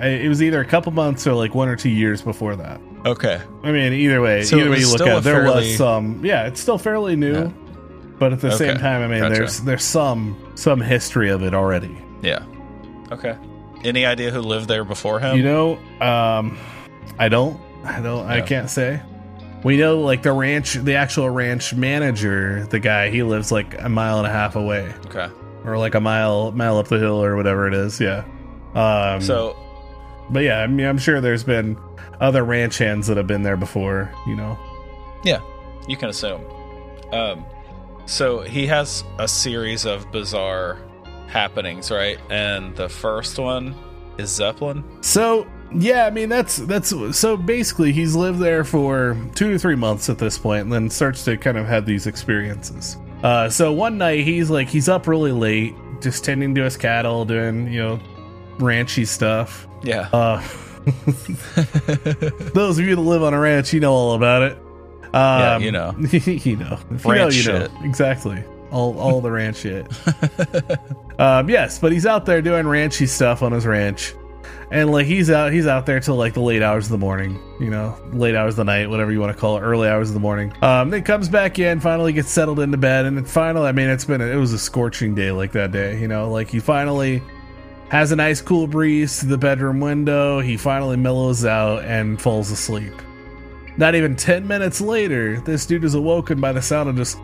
[0.00, 2.80] it was either a couple months or like one or two years before that.
[3.04, 3.40] Okay.
[3.62, 6.20] I mean, either way, So either way you look at it, there fairly- was some.
[6.24, 7.48] Yeah, it's still fairly new, Yeah.
[8.18, 9.34] but at the same time, I mean, gotcha.
[9.34, 11.96] there's there's some some history of it already.
[12.22, 12.40] Yeah.
[13.12, 13.34] Okay.
[13.84, 15.36] Any idea who lived there before him?
[15.36, 16.58] You know, um,
[17.18, 19.02] I don't, I don't, I can't say.
[19.64, 23.88] We know, like the ranch, the actual ranch manager, the guy, he lives like a
[23.88, 25.28] mile and a half away, okay.
[25.64, 28.00] or like a mile mile up the hill, or whatever it is.
[28.00, 28.24] Yeah.
[28.74, 29.56] Um, So
[30.30, 31.76] but yeah, I mean, I'm sure there's been
[32.20, 34.12] other ranch hands that have been there before.
[34.26, 34.58] You know.
[35.24, 35.40] Yeah,
[35.86, 36.44] you can assume.
[37.12, 37.44] Um,
[38.06, 40.78] so he has a series of bizarre
[41.32, 42.18] happenings, right?
[42.30, 43.74] And the first one
[44.18, 44.84] is Zeppelin.
[45.00, 49.74] So yeah, I mean that's that's so basically he's lived there for two to three
[49.74, 52.96] months at this point, and then starts to kind of have these experiences.
[53.22, 57.24] Uh, so one night he's like he's up really late, just tending to his cattle,
[57.24, 58.00] doing you know
[58.58, 59.66] ranchy stuff.
[59.82, 60.08] Yeah.
[60.12, 60.42] Uh,
[62.54, 64.58] those of you that live on a ranch, you know all about it.
[65.14, 65.94] Um, you know.
[65.98, 69.86] you know, if you know, Ranch you know exactly all all the ranch shit.
[71.18, 74.14] um, yes, but he's out there doing ranchy stuff on his ranch,
[74.70, 77.38] and like he's out he's out there till like the late hours of the morning.
[77.60, 80.08] You know, late hours of the night, whatever you want to call it, early hours
[80.08, 80.52] of the morning.
[80.62, 84.04] Um, then comes back in, finally gets settled into bed, and finally, I mean, it's
[84.04, 86.00] been a, it was a scorching day like that day.
[86.00, 87.22] You know, like he finally
[87.90, 90.40] has a nice cool breeze to the bedroom window.
[90.40, 92.94] He finally mellows out and falls asleep.
[93.76, 97.18] Not even 10 minutes later, this dude is awoken by the sound of just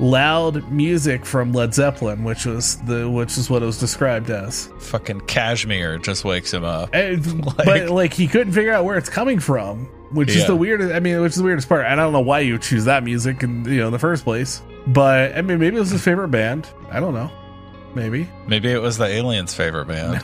[0.00, 4.68] loud music from Led Zeppelin, which was the which is what it was described as.
[4.80, 6.90] Fucking Kashmir just wakes him up.
[6.94, 10.54] And- Like- but like he couldn't figure out where it's coming from, which is the
[10.56, 10.94] weirdest.
[10.94, 11.86] I mean, which is the weirdest part.
[11.86, 14.62] I don't know why you choose that music, in, you know, in the first place.
[14.86, 16.68] But I mean, maybe it was his favorite band.
[16.90, 17.30] I don't know.
[17.94, 20.22] Maybe, Maybe it was the aliens' favorite band.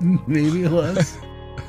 [0.26, 1.18] maybe it was.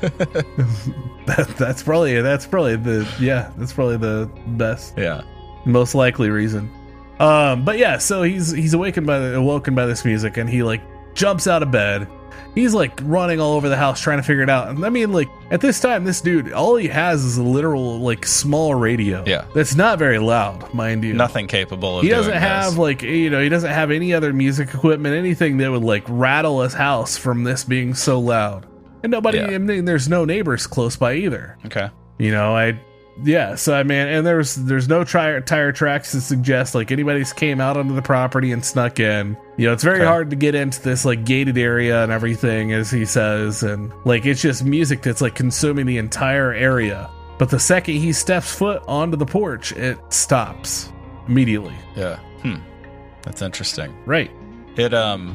[0.00, 5.22] that, that's probably that's probably the yeah that's probably the best yeah.
[5.64, 6.70] most likely reason.
[7.20, 10.62] Um, but yeah, so he's he's awakened by the awoken by this music, and he
[10.62, 10.82] like
[11.14, 12.08] jumps out of bed.
[12.54, 14.68] He's like running all over the house trying to figure it out.
[14.68, 18.00] And I mean, like at this time, this dude all he has is a literal
[18.00, 19.22] like small radio.
[19.26, 19.44] Yeah.
[19.54, 21.12] that's not very loud, mind you.
[21.14, 22.78] Nothing capable of He doesn't have this.
[22.78, 26.62] like you know he doesn't have any other music equipment, anything that would like rattle
[26.62, 28.66] his house from this being so loud.
[29.02, 29.46] And nobody, Yeah.
[29.50, 31.56] I mean, there's no neighbors close by either.
[31.66, 31.88] Okay.
[32.18, 32.80] You know, I
[33.22, 37.32] yeah, so I mean, and there's there's no tire tire tracks to suggest like anybody's
[37.32, 39.36] came out onto the property and snuck in.
[39.56, 40.06] You know, it's very Okay.
[40.06, 44.24] hard to get into this like gated area and everything, as he says, and like
[44.26, 47.10] it's just music that's like consuming the entire area.
[47.38, 50.90] But the second he steps foot onto the porch, it stops
[51.28, 51.74] immediately.
[51.96, 52.16] Yeah.
[52.42, 52.56] Hmm.
[53.22, 53.94] That's interesting.
[54.06, 54.30] Right.
[54.76, 55.34] It um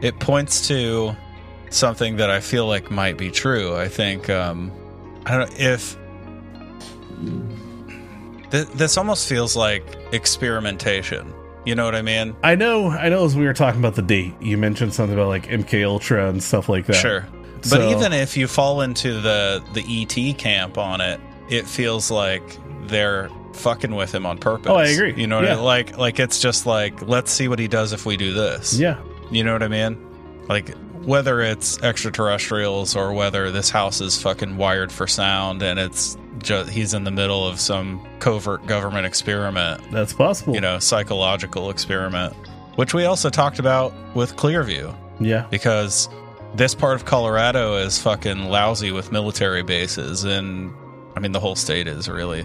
[0.00, 1.14] it points to
[1.70, 3.76] something that I feel like might be true.
[3.76, 4.72] I think um
[5.26, 5.96] I don't know if
[8.50, 11.32] th- this almost feels like experimentation.
[11.66, 12.34] You know what I mean?
[12.42, 12.88] I know.
[12.88, 13.24] I know.
[13.24, 16.42] As we were talking about the date, you mentioned something about like MK Ultra and
[16.42, 16.94] stuff like that.
[16.96, 17.26] Sure.
[17.56, 22.10] But So- even if you fall into the the ET camp on it, it feels
[22.10, 22.42] like
[22.86, 24.70] they're fucking with him on purpose.
[24.70, 25.12] Oh, I agree.
[25.14, 25.64] You know what I mean?
[25.64, 28.72] Like like it's just like let's see what he does if we do this.
[28.78, 28.98] Yeah.
[29.30, 29.98] You know what I mean?
[30.48, 36.16] Like whether it's extraterrestrials or whether this house is fucking wired for sound and it's
[36.42, 40.54] just he's in the middle of some covert government experiment, That's possible.
[40.54, 42.34] you know, psychological experiment,
[42.76, 45.46] which we also talked about with Clearview Yeah.
[45.50, 46.08] because
[46.54, 50.72] this part of Colorado is fucking lousy with military bases and
[51.16, 52.44] I mean the whole state is really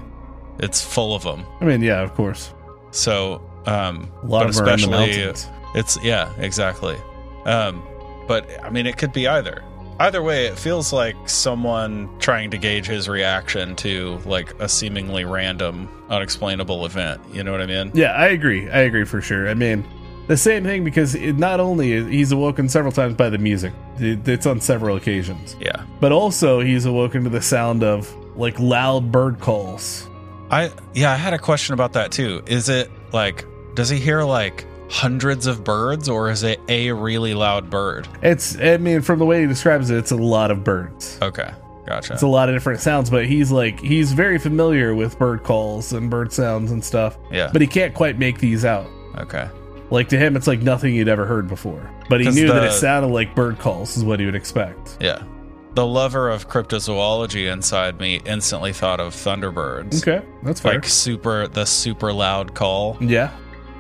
[0.60, 1.46] it's full of them.
[1.62, 2.02] I mean, yeah.
[2.02, 2.54] Of course.
[2.92, 6.96] So, um A lot of them are in the especially it's yeah, exactly.
[7.46, 7.84] Um,
[8.28, 9.62] but I mean, it could be either.
[10.00, 15.24] Either way, it feels like someone trying to gauge his reaction to like a seemingly
[15.24, 17.22] random, unexplainable event.
[17.32, 17.92] You know what I mean?
[17.94, 18.70] Yeah, I agree.
[18.70, 19.48] I agree for sure.
[19.50, 19.88] I mean,
[20.28, 24.28] the same thing because it, not only he's awoken several times by the music, it,
[24.28, 25.86] it's on several occasions, Yeah.
[26.02, 30.10] but also he's awoken to the sound of like loud bird calls.
[30.52, 32.44] I yeah, I had a question about that too.
[32.48, 33.46] Is it like
[33.76, 38.08] does he hear like hundreds of birds or is it a really loud bird?
[38.22, 41.18] It's, I mean, from the way he describes it, it's a lot of birds.
[41.22, 41.52] Okay.
[41.86, 42.14] Gotcha.
[42.14, 45.94] It's a lot of different sounds, but he's like he's very familiar with bird calls
[45.94, 47.18] and bird sounds and stuff.
[47.32, 47.50] Yeah.
[47.54, 48.88] But he can't quite make these out.
[49.20, 49.50] okay.
[49.92, 51.88] Like to him, it's like nothing he'd ever heard before.
[52.10, 54.98] But he knew that it sounded like bird calls, is what he would expect.
[55.00, 55.22] Yeah.
[55.76, 60.02] The lover of cryptozoology inside me instantly thought of thunderbirds.
[60.02, 60.74] Okay, that's fair.
[60.76, 62.98] Like super the super loud call.
[63.00, 63.30] yeah,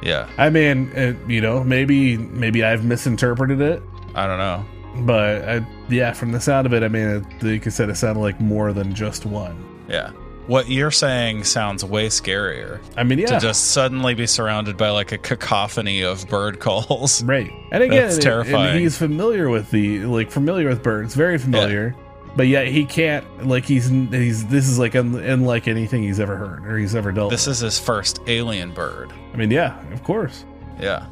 [0.02, 0.30] Yeah.
[0.38, 3.82] I mean, it, you know, maybe maybe I've misinterpreted it.
[4.14, 4.66] I don't know.
[5.06, 7.96] but I, yeah, from the sound of it, I mean, it, like I said, it
[7.96, 9.64] sounded like more than just one.
[9.90, 10.12] Yeah.
[10.48, 12.80] What you're saying sounds way scarier.
[12.96, 17.24] I mean, yeah, To just suddenly be surrounded by like a cacophony of bird calls.
[17.24, 17.52] right.
[17.72, 18.72] And again, That's terrifying.
[18.74, 21.96] and he's familiar with the like familiar with birds, very familiar.
[22.36, 26.36] But yet he can't like he's he's this is like un, unlike anything he's ever
[26.36, 27.32] heard or he's ever dealt.
[27.32, 27.56] This with.
[27.56, 29.14] is his first alien bird.
[29.34, 30.44] I mean, yeah, of course,
[30.80, 31.06] Yeah.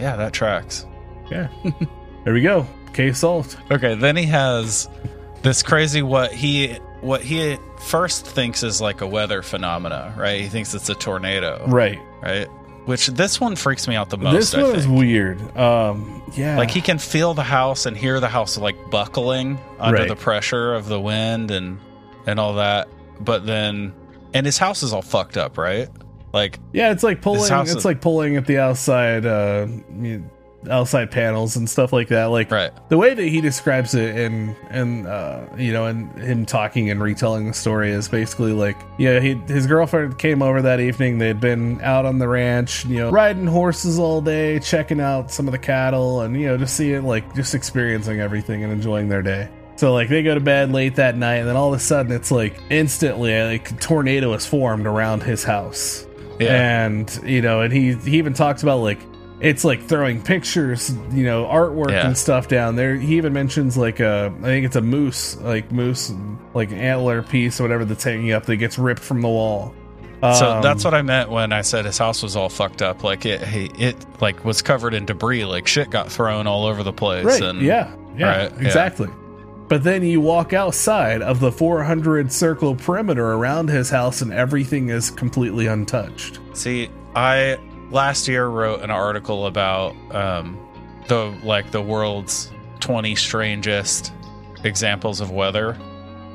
[0.00, 0.86] Yeah, that tracks.
[1.30, 1.48] yeah.
[2.24, 2.66] there we go.
[2.92, 3.56] Cave salt.
[3.70, 4.88] Okay, then he has
[5.42, 10.40] this crazy what he what he first thinks is like a weather phenomena, right?
[10.40, 11.98] He thinks it's a tornado, Right.
[12.22, 12.48] right?
[12.86, 14.34] Which this one freaks me out the most.
[14.52, 14.78] this I one think.
[14.78, 15.56] is weird.
[15.56, 20.00] Um, yeah, Like he can feel the house and hear the house like buckling under
[20.00, 20.08] Right.
[20.08, 21.78] the pressure of the wind and
[22.26, 22.88] and all that.
[23.20, 23.92] But then
[24.34, 25.88] and his house is all fucked up, right?
[26.32, 27.50] Like Yeah, it's like pulling.
[27.52, 29.66] It's is- like pulling at the outside, uh,
[30.70, 32.26] outside panels and stuff like that.
[32.26, 32.72] Like right.
[32.88, 37.02] the way that he describes it, and and uh, you know, and him talking and
[37.02, 41.18] retelling the story is basically like, yeah, he his girlfriend came over that evening.
[41.18, 45.48] They'd been out on the ranch, you know, riding horses all day, checking out some
[45.48, 49.22] of the cattle, and you know, just seeing like just experiencing everything and enjoying their
[49.22, 49.48] day.
[49.76, 52.12] So like they go to bed late that night, and then all of a sudden
[52.12, 56.06] it's like instantly like a tornado is formed around his house
[56.38, 56.84] Yeah.
[56.86, 59.00] and you know and he he even talks about like
[59.44, 62.06] it's like throwing pictures you know artwork Yeah.
[62.06, 65.70] and stuff down there he even mentions like a i think it's a moose like
[65.70, 66.12] moose
[66.54, 69.74] like antler piece or whatever that's hanging up that gets ripped from the wall
[70.22, 73.04] So Um, that's what I meant when I said his house was all fucked up.
[73.04, 75.44] Like it, he, it like was covered in debris.
[75.44, 77.26] Like shit got thrown all over the place.
[77.26, 78.66] right And yeah yeah Right, yeah.
[78.66, 79.08] exactly
[79.68, 84.88] but then you walk outside of the 400 circle perimeter around his house and everything
[84.88, 87.58] is completely untouched See, I
[87.90, 90.58] last year wrote an article about um,
[91.08, 94.12] the like the world's twenty strangest
[94.64, 95.76] examples of weather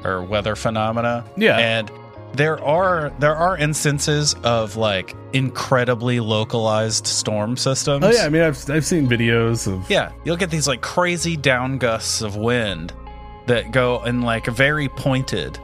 [0.04, 1.26] or weather phenomena.
[1.38, 1.58] Yeah.
[1.58, 1.92] and
[2.34, 8.06] there are there are instances of like incredibly localized storm systems.
[8.06, 11.36] oh yeah i mean i've, I've seen videos of Yeah, you'll get these like crazy
[11.36, 12.94] down gusts of wind
[13.48, 15.58] that go in like very pointed,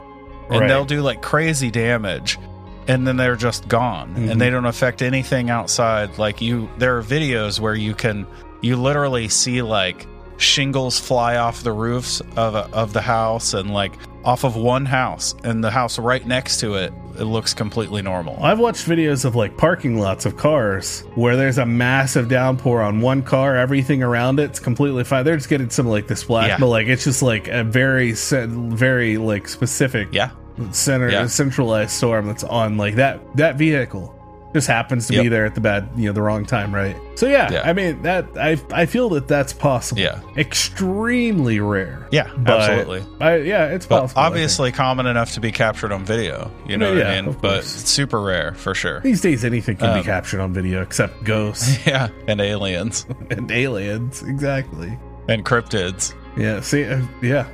[0.49, 0.67] and Right.
[0.67, 2.39] they'll do like crazy damage,
[2.87, 4.31] and then they're just gone, Mhm.
[4.31, 6.17] and they don't affect anything outside.
[6.17, 8.25] Like you, there are videos where you can
[8.61, 10.07] you literally see like
[10.37, 14.85] shingles fly off the roofs of a, of the house and like off of one
[14.85, 18.37] house, and the house right next to it, it looks completely normal.
[18.43, 23.01] I've watched videos of like parking lots of cars where there's a massive downpour on
[23.01, 25.25] one car, everything around it's completely fine.
[25.25, 26.57] They're just getting some like the splash, Yeah.
[26.59, 30.31] but like it's just like a very, very like specific Yeah,
[30.71, 31.27] center Yeah.
[31.27, 34.11] centralized storm that's on like that that vehicle
[34.53, 36.95] just happens to be there at the bad you know the wrong time, right?
[37.15, 37.61] So yeah, Yeah.
[37.65, 39.99] I mean that I I feel that that's possible.
[40.01, 40.21] Yeah.
[40.37, 42.07] extremely rare.
[42.11, 43.05] yeah, but absolutely.
[43.19, 44.21] I, yeah, it's But possible.
[44.21, 46.49] Obviously common enough to be captured on video.
[46.65, 47.33] You know Yeah, what I mean?
[47.33, 47.67] But course.
[47.67, 49.01] super rare for sure.
[49.01, 51.85] these days anything can Um, be captured on video except ghosts.
[51.85, 54.97] Yeah, and aliens and aliens exactly
[55.27, 56.13] and cryptids.
[56.37, 57.45] yeah see uh, yeah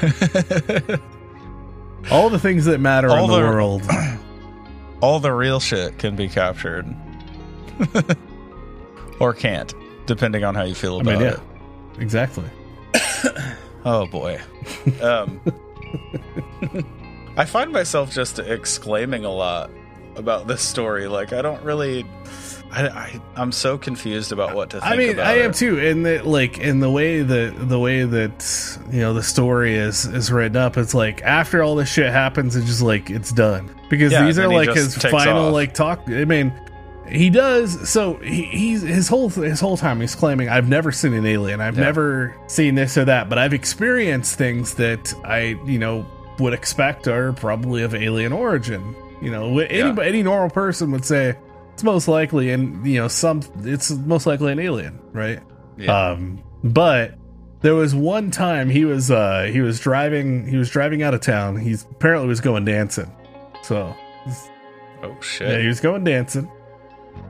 [2.10, 3.82] all the things that matter All in the, the- world
[5.00, 6.86] All the real shit can be captured,
[9.20, 9.74] or can't,
[10.06, 11.40] depending on how you feel i about mean yeah it.
[12.02, 12.48] exactly
[13.84, 14.40] Oh boy.
[15.02, 15.42] Um,
[17.36, 19.70] I find myself just exclaiming a lot
[20.16, 21.06] about this story.
[21.08, 22.06] Like I don't really.
[22.72, 25.56] I, I I'm so confused about what to think i mean i am it.
[25.56, 29.76] too in that like in the way that the way that you know the story
[29.76, 33.30] is is written up it's like after all this shit happens it's just like it's
[33.30, 35.52] done because Yeah, these are like his final off.
[35.52, 36.52] like talk i mean
[37.08, 41.12] he does so he, he's his whole his whole time he's claiming i've never seen
[41.12, 41.84] an alien i've Yeah.
[41.84, 46.04] never seen this or that but i've experienced things that i you know
[46.40, 49.96] would expect are probably of alien origin you know wh- any, Yeah.
[50.02, 51.36] any normal person would say
[51.72, 55.40] it's most likely and you know some it's most likely an alien right
[55.76, 56.10] Yeah.
[56.10, 57.14] um but
[57.60, 61.20] there was one time he was uh he was driving he was driving out of
[61.20, 63.10] town he's apparently was going dancing
[63.62, 63.94] so
[65.02, 65.60] oh yeah shit.
[65.60, 66.50] he was going dancing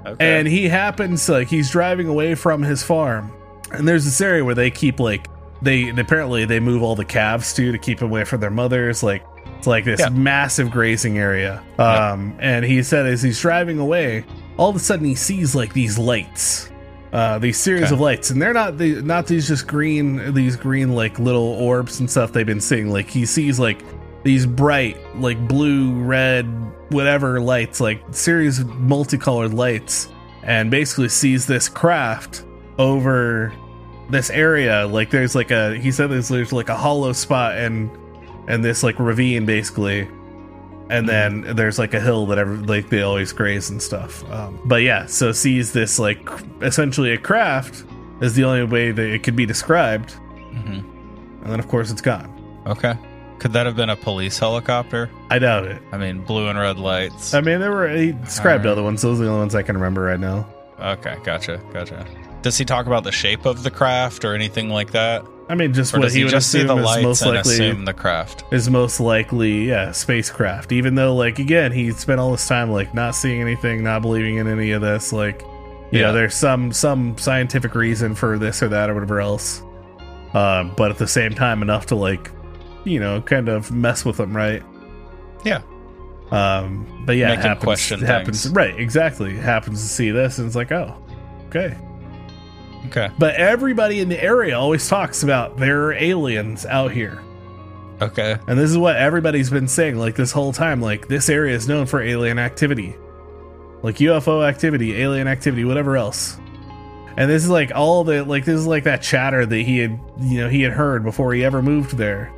[0.07, 0.39] okay.
[0.39, 3.33] and he happens like he's driving away from his farm
[3.73, 5.27] and there's this area where they keep like
[5.63, 9.25] they apparently they move all the calves to to keep away from their mothers like
[9.59, 10.09] it's like this Yeah.
[10.11, 11.63] massive grazing area.
[11.79, 14.25] Um and he said as he's driving away
[14.57, 16.71] all of a sudden he sees like these lights.
[17.13, 17.95] Uh these series Okay.
[17.95, 18.31] of lights.
[18.31, 22.33] And they're not the not these just green these green like little orbs and stuff
[22.33, 22.91] they've been seeing.
[22.91, 23.83] Like he sees like
[24.23, 26.47] these bright like blue red
[26.91, 30.09] whatever lights like series of multicolored lights.
[30.43, 32.45] And basically sees this craft
[32.79, 33.53] over
[34.11, 34.87] this area.
[34.87, 37.91] Like there's like a he said there's, there's like a hollow spot and
[38.49, 40.09] and this like ravine basically
[40.91, 44.59] and then there's like a hill that ever like they always graze and stuff um,
[44.67, 46.29] but yeah so sees this like
[46.61, 47.85] essentially a craft
[48.21, 50.15] is the only way that it could be described
[50.53, 50.85] Mhm.
[51.43, 52.31] and then of course it's gone
[52.67, 52.97] Okay.
[53.41, 55.11] Could that have been a police helicopter?
[55.31, 57.35] i doubt it I mean, blue and red lights.
[57.35, 58.73] i mean there were he described Alright.
[58.79, 60.47] other ones those are the only ones i can remember right now
[60.81, 62.05] Okay, gotcha, gotcha.
[62.43, 65.25] Does he talk about the shape of the craft or anything like that?
[65.49, 67.85] I mean just Or what he, he, would just see the is most likely assume
[67.85, 68.45] the craft?
[68.51, 72.95] is most likely yeah spacecraft even though like again he spent all this time like
[72.95, 75.43] not seeing anything not believing in any of this like
[75.91, 76.07] you Yeah.
[76.07, 79.63] know there's some some scientific reason for this or that or whatever else
[80.33, 82.31] um but at the same time enough to like
[82.85, 84.63] you know kind of mess with them right
[85.45, 85.61] Yeah.
[86.31, 88.55] um but yeah Make it happens question it happens things.
[88.55, 90.97] right exactly happens to see this and it's like oh
[91.49, 91.77] okay
[92.87, 93.11] Okay.
[93.19, 97.23] but everybody in the area always talks about there are aliens out here
[98.03, 98.37] Okay.
[98.47, 100.81] and this is what everybody's been saying like this whole time.
[100.83, 102.97] Like this area is known for alien activity.
[103.83, 106.37] Like UFO activity, alien activity, whatever else.
[107.17, 109.99] And this is like all the like this is like that chatter that he had
[110.21, 112.33] you know he had heard before he ever moved there.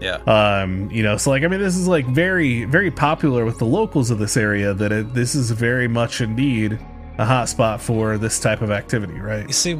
[0.00, 0.16] Yeah.
[0.26, 3.66] Um, you know, so like I mean this is like very very popular with the
[3.66, 6.78] locals of this area that it, this is very much indeed
[7.18, 9.46] a hotspot for this type of activity, right?
[9.46, 9.74] You see,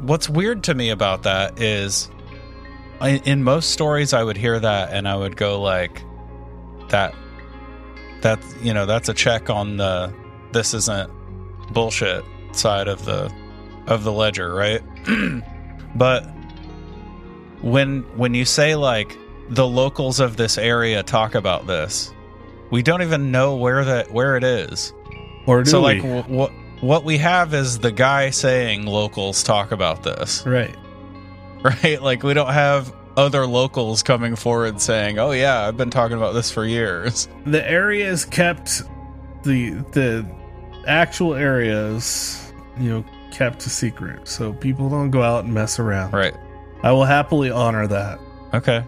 [0.00, 2.10] what's weird to me about that is,
[3.00, 6.02] in most stories, I would hear that and I would go like,
[6.88, 7.14] that,
[8.22, 10.12] that you know, that's a check on the
[10.52, 11.10] this isn't
[11.72, 13.32] bullshit side of the
[13.86, 14.82] of the ledger, right?
[15.94, 16.24] but
[17.60, 19.16] when when you say like
[19.50, 22.12] the locals of this area talk about this,
[22.70, 24.92] we don't even know where that where it is
[25.46, 25.84] Or do so we?
[25.84, 30.44] like w- what what we have is the guy saying locals talk about this.
[30.46, 30.74] Right.
[31.62, 32.00] right?
[32.02, 36.32] Like we don't have other locals coming forward saying oh yeah i've been talking about
[36.34, 37.28] this for years.
[37.46, 38.82] The area is kept
[39.42, 40.26] the the
[40.86, 44.28] actual areas you know kept a secret.
[44.28, 46.12] So people don't go out and mess around.
[46.12, 46.34] Right.
[46.82, 48.18] I will happily honor that.
[48.52, 48.84] Okay.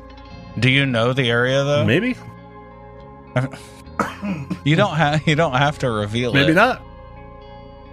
[0.58, 1.84] Do you know the area though?
[1.84, 2.16] Maybe
[4.64, 6.34] you don't have you don't have to reveal it.
[6.34, 6.54] maybe it.
[6.54, 6.82] not.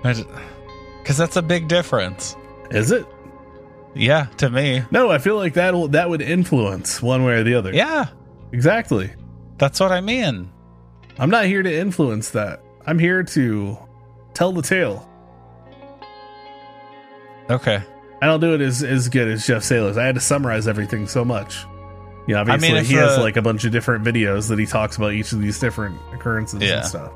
[0.04, 2.36] Because that's a big difference.
[2.72, 3.06] Is it?
[3.94, 4.84] Yeah to me.
[4.92, 7.74] No i feel like that that would influence one way or the other.
[7.74, 8.08] Yeah.
[8.52, 9.12] Exactly.
[9.58, 10.52] That's what i mean.
[11.18, 12.62] I'm not here to influence that.
[12.86, 13.78] I'm here to
[14.34, 15.10] tell the tale.
[17.50, 17.82] Okay.
[18.22, 21.08] I don't do it as, as good as jeff sailors i had to summarize everything
[21.08, 21.66] so much
[22.28, 24.58] you know, I obviously mean, he has uh, like a bunch of different videos that
[24.60, 26.78] he talks about each of these different occurrences Yeah.
[26.78, 27.12] and stuff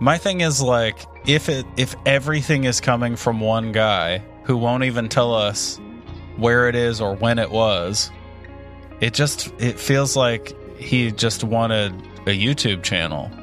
[0.00, 4.84] My thing is like if it if everything is coming from one guy who won't
[4.84, 5.80] even tell us
[6.36, 8.10] where it is or when it was,
[9.00, 11.92] it just it feels like he just wanted
[12.26, 13.30] a YouTube channel.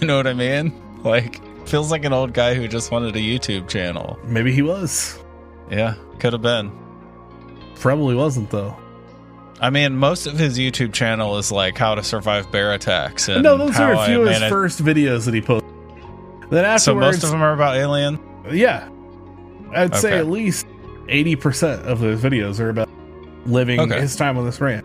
[0.00, 0.72] You know what I mean?
[1.02, 4.18] Like feels like an old guy who just wanted a YouTube channel.
[4.24, 5.18] maybe he was
[5.70, 6.70] Yeah, could have been.
[7.76, 8.76] Probably wasn't though.
[9.62, 13.42] I mean, most of his YouTube channel is like how to survive bear attacks and
[13.44, 15.70] no, those how are a few of his manage- first videos that he posted.
[16.50, 18.18] Then afterwards, So most of them are about alien.
[18.50, 18.88] yeah,
[19.74, 20.66] I'd say at least
[21.08, 22.88] eighty percent of those videos are about
[23.46, 24.00] living Okay.
[24.00, 24.84] his time on this ranch.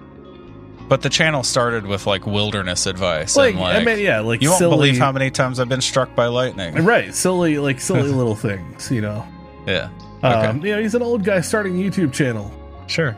[0.87, 3.35] But the channel started with like wilderness advice.
[3.35, 5.67] Like, and, like I mean, yeah, like you won't silly, believe how many times I've
[5.67, 6.85] been struck by lightning.
[6.85, 9.25] right, silly, like silly little things, you know.
[9.65, 9.89] Yeah,
[10.23, 10.27] Okay.
[10.29, 12.49] Um, you know, he's an old guy starting a YouTube channel.
[12.87, 13.17] sure.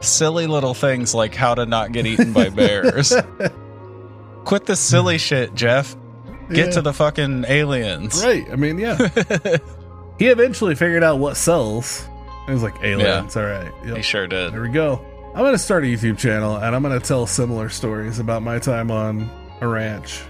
[0.00, 3.12] Silly little things like how to not get eaten by bears.
[4.44, 5.96] Quit the silly shit, Jeff.
[6.48, 6.72] Get Yeah.
[6.74, 8.22] to the fucking aliens.
[8.24, 8.46] Right.
[8.50, 8.96] I mean, yeah.
[10.18, 12.06] he eventually figured out what sells.
[12.48, 13.36] It was like aliens.
[13.36, 13.70] All right.
[13.84, 13.96] Yep.
[13.96, 14.52] He sure did.
[14.54, 15.04] There we go.
[15.34, 18.42] I'm going to start a YouTube channel and I'm going to tell similar stories about
[18.42, 19.28] my time on
[19.60, 20.22] a ranch.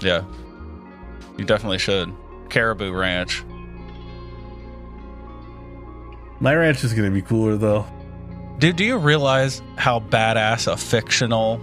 [0.00, 0.24] Yeah.
[1.38, 2.12] You definitely should.
[2.50, 3.42] Caribou Ranch.
[6.40, 7.86] My ranch is going to be cooler though.
[8.58, 11.60] Dude, do you realize how badass a fictional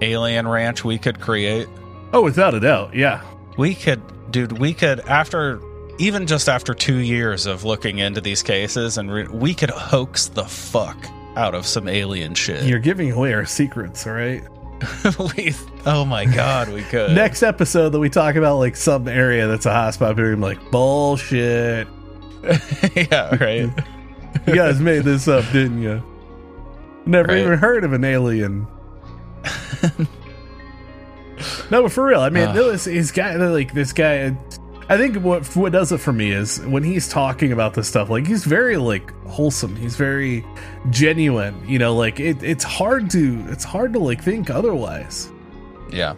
[0.00, 1.68] alien ranch we could create?
[2.12, 2.94] Oh, without a doubt.
[2.94, 3.22] Yeah.
[3.56, 4.02] We could,
[4.32, 5.60] dude, we could, after,
[5.98, 10.26] even just after two years of looking into these cases, and re- we could hoax
[10.26, 10.96] the fuck
[11.36, 12.64] out of some alien shit.
[12.64, 14.42] You're giving away our secrets, all right?
[15.36, 15.54] we,
[15.86, 17.10] oh my god, we could.
[17.14, 21.86] Next episode that we talk about like some area that's a hotspot, gonna like, bullshit.
[22.94, 23.70] yeah, right.
[24.46, 26.02] You guys made this up, didn't you?
[27.06, 27.38] Never Right.
[27.38, 28.66] even heard of an alien.
[31.70, 32.54] no, but for real, I mean, Ugh.
[32.54, 34.36] this he's got like this guy.
[34.88, 38.10] I think what what does it for me is when he's talking about this stuff,
[38.10, 39.76] like he's very like wholesome.
[39.76, 40.44] He's very
[40.90, 41.54] genuine.
[41.66, 45.30] You know, like it, it's hard to it's hard to like think otherwise
[45.90, 46.14] Yeah.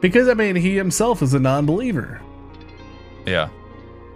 [0.00, 2.20] because I mean he himself is a non-believer.
[3.26, 3.48] Yeah.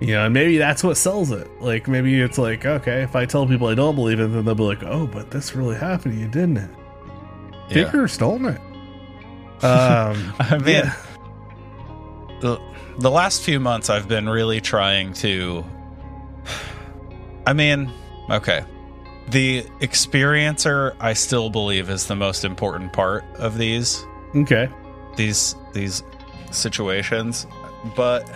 [0.01, 1.49] You know, and maybe that's what sells it.
[1.61, 4.55] Like maybe it's like okay, if I tell people I don't believe it, then they'll
[4.55, 6.71] be like, oh, but this really happened to you, didn't it?
[7.69, 7.75] Yeah.
[7.75, 8.61] Dicker stole it.
[9.65, 10.97] Um, I mean, yeah.
[12.41, 12.61] the,
[12.99, 15.65] the last few months I've been really trying to.
[17.47, 17.91] I mean,
[18.31, 18.65] okay.
[19.29, 24.69] The experiencer, I still believe, is the most important part of these okay.
[25.17, 26.03] these these
[26.51, 27.47] situations,
[27.97, 28.29] but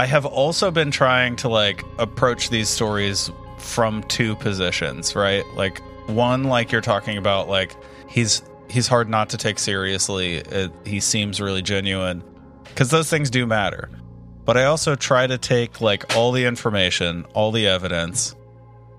[0.00, 5.44] I have also been trying to like approach these stories from two positions, right?
[5.54, 7.76] Like one, like you're talking about, like
[8.08, 10.36] he's he's hard not to take seriously.
[10.36, 12.24] It, he seems really genuine
[12.64, 13.90] because those things do matter.
[14.46, 18.34] But I also try to take like all the information, all the evidence,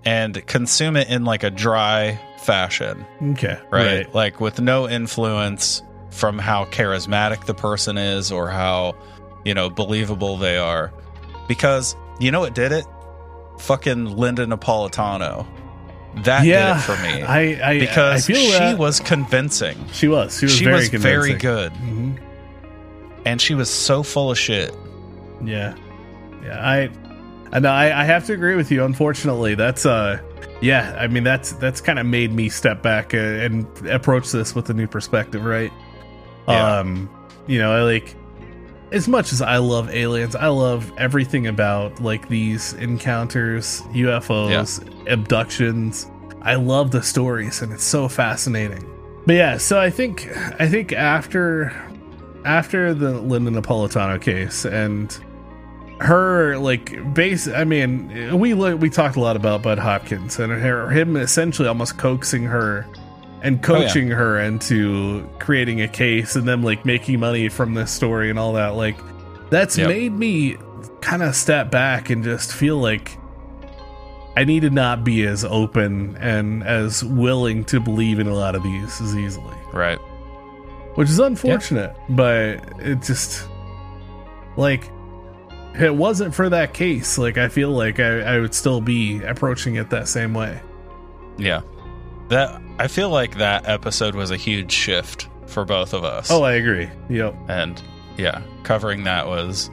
[0.05, 3.57] and consume it in like a dry fashion Okay.
[3.71, 4.13] right?
[4.13, 5.81] Like with no influence
[6.11, 8.95] from how charismatic the person is or how,
[9.45, 10.91] you know, believable they are.
[11.47, 12.85] Because you know what did it?
[13.59, 15.47] Fucking Linda Napolitano.
[16.23, 16.73] That yeah.
[16.73, 17.21] did it for me.
[17.23, 18.77] I, I because I she that.
[18.77, 19.77] was convincing.
[19.91, 20.37] She was.
[20.37, 21.71] She was she very was very good.
[21.73, 22.19] Mhm.
[23.25, 24.75] And she was so full of shit.
[25.43, 25.75] Yeah,
[26.43, 26.89] yeah.
[27.53, 27.69] I, know.
[27.69, 28.83] I, I have to agree with you.
[28.83, 30.19] Unfortunately, that's uh,
[30.61, 30.95] yeah.
[30.99, 34.69] I mean, that's that's kind of made me step back uh, and approach this with
[34.69, 35.71] a new perspective, right?
[36.47, 36.79] Yeah.
[36.79, 37.09] Um,
[37.47, 38.15] you know, I like
[38.91, 44.79] as much as I love aliens, I love everything about like these encounters, UFOs,
[45.11, 46.09] abductions.
[46.41, 48.87] I love the stories, and it's so fascinating.
[49.25, 50.27] But yeah, so I think
[50.59, 51.71] I think after
[52.43, 55.17] after the Linda Napolitano case and
[55.99, 60.89] her like base I mean we we talked a lot about Budd Hopkins and her
[60.89, 62.87] him essentially almost coaxing her
[63.43, 63.87] and Oh, yeah.
[63.87, 68.37] coaching her into creating a case and them like making money from this story and
[68.39, 68.95] all that like
[69.49, 69.87] that's Yep.
[69.87, 70.57] made me
[71.01, 73.17] kind of step back and just feel like
[74.37, 78.55] I need to not be as open and as willing to believe in a lot
[78.55, 79.97] of these as easily Right.
[80.95, 83.47] which is unfortunate but it just
[84.57, 84.89] like
[85.73, 89.23] if it wasn't for that case like i feel like I, I would still be
[89.23, 90.61] approaching it that same way
[91.37, 91.61] Yeah.
[92.31, 96.31] That I feel like that episode was a huge shift for both of us.
[96.31, 96.89] oh i agree.
[97.09, 97.35] Yep.
[97.49, 97.81] And
[98.17, 99.69] yeah covering that was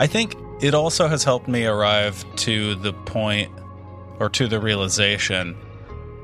[0.00, 3.50] i think it also has helped me arrive to the point
[4.20, 5.56] or to the realization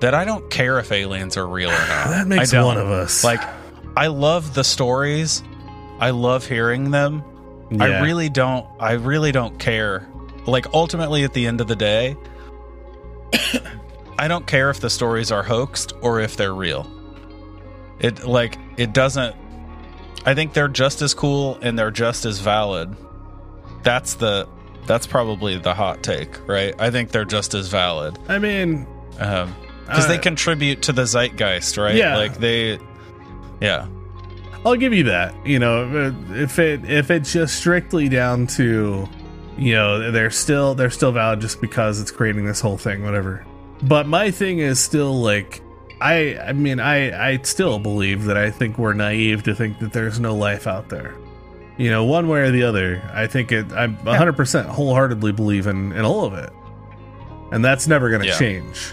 [0.01, 2.07] that i don't care if aliens are real or not.
[2.11, 3.23] That makes one of us.
[3.25, 3.43] Like
[3.97, 5.43] i love the stories.
[6.01, 7.23] I love hearing them.
[7.79, 10.09] I really don't i really don't care.
[10.47, 12.17] Like ultimately at the end of the day
[14.19, 16.91] i don't care if the stories are hoaxed or if they're real
[18.01, 19.35] it like it doesn't
[20.27, 22.95] I think they're just as cool and they're just as valid.
[23.83, 24.47] That's the
[24.87, 26.75] that's probably the hot take, right?
[26.79, 31.79] I think they're just as valid i mean because they Uh, contribute to the zeitgeist,
[31.79, 31.95] right?
[31.95, 32.17] Yeah.
[32.17, 32.79] like they,
[33.61, 33.87] yeah,
[34.67, 39.09] i'll give you that you know if it if it's just strictly down to
[39.57, 43.45] you know they're still they're still valid just because it's creating this whole thing whatever
[43.83, 45.63] but my thing is still like
[46.01, 49.93] i i mean i i still believe that i think we're naive to think that
[49.93, 51.15] there's no life out there.
[51.77, 55.93] You know one way or the other i think it i 100% wholeheartedly believe in
[55.93, 56.51] in all of it.
[57.53, 58.39] And that's never going to Yeah.
[58.39, 58.93] change.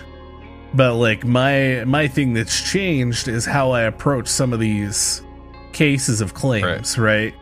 [0.74, 5.24] But like my my thing that's changed is how i approach some of these
[5.74, 7.34] cases of claims right,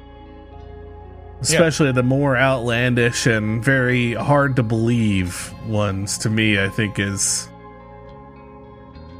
[1.43, 7.47] especially the more outlandish and very hard to believe ones to me i think is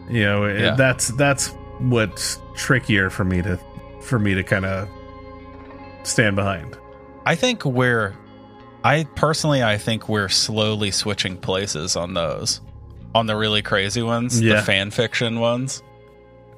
[0.10, 0.76] you know Yeah.
[0.76, 1.48] that's that's
[1.80, 3.60] what's trickier for me to
[4.02, 4.88] for me to kind of
[6.04, 6.78] stand behind
[7.26, 8.14] I think we're,
[8.84, 12.60] I personally, I think we're slowly switching places on those,
[13.16, 14.56] on the really crazy ones, Yeah.
[14.58, 15.82] the fan fiction ones.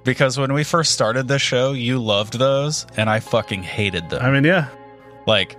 [0.04, 4.24] Because when we first started this show, you loved those, and I fucking hated them.
[4.24, 4.70] i mean yeah
[5.26, 5.58] Like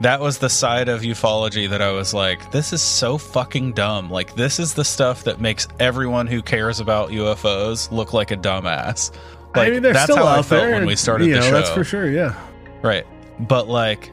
[0.00, 4.10] that was the side of ufology that I was like, this is so fucking dumb.
[4.10, 8.36] Like this is the stuff that makes everyone who cares about UFOs look like a
[8.36, 9.12] dumbass.
[9.54, 11.40] Like i mean they're that's still how I felt there when we started the know
[11.42, 11.50] show.
[11.52, 12.34] that's for sure yeah
[12.82, 13.06] Right.
[13.38, 14.10] But like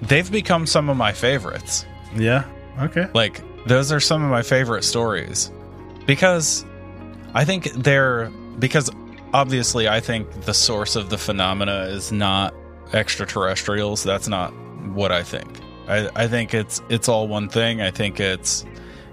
[0.00, 1.84] they've become some of my favorites.
[2.16, 2.44] yeah
[2.80, 5.52] okay Like those are some of my favorite stories
[6.06, 6.64] because
[7.34, 8.90] I think they're because
[9.34, 12.54] obviously I think the source of the phenomena is not
[12.92, 14.02] extraterrestrials.
[14.02, 14.50] That's not
[14.94, 15.48] what I think.
[15.88, 17.80] I, I think it's it's all one thing.
[17.80, 18.64] I think it's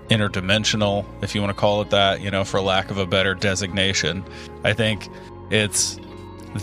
[0.10, 3.34] interdimensional, if you want to call it that, you know, for lack of a better
[3.34, 4.24] designation.
[4.64, 5.10] I think
[5.50, 6.00] it's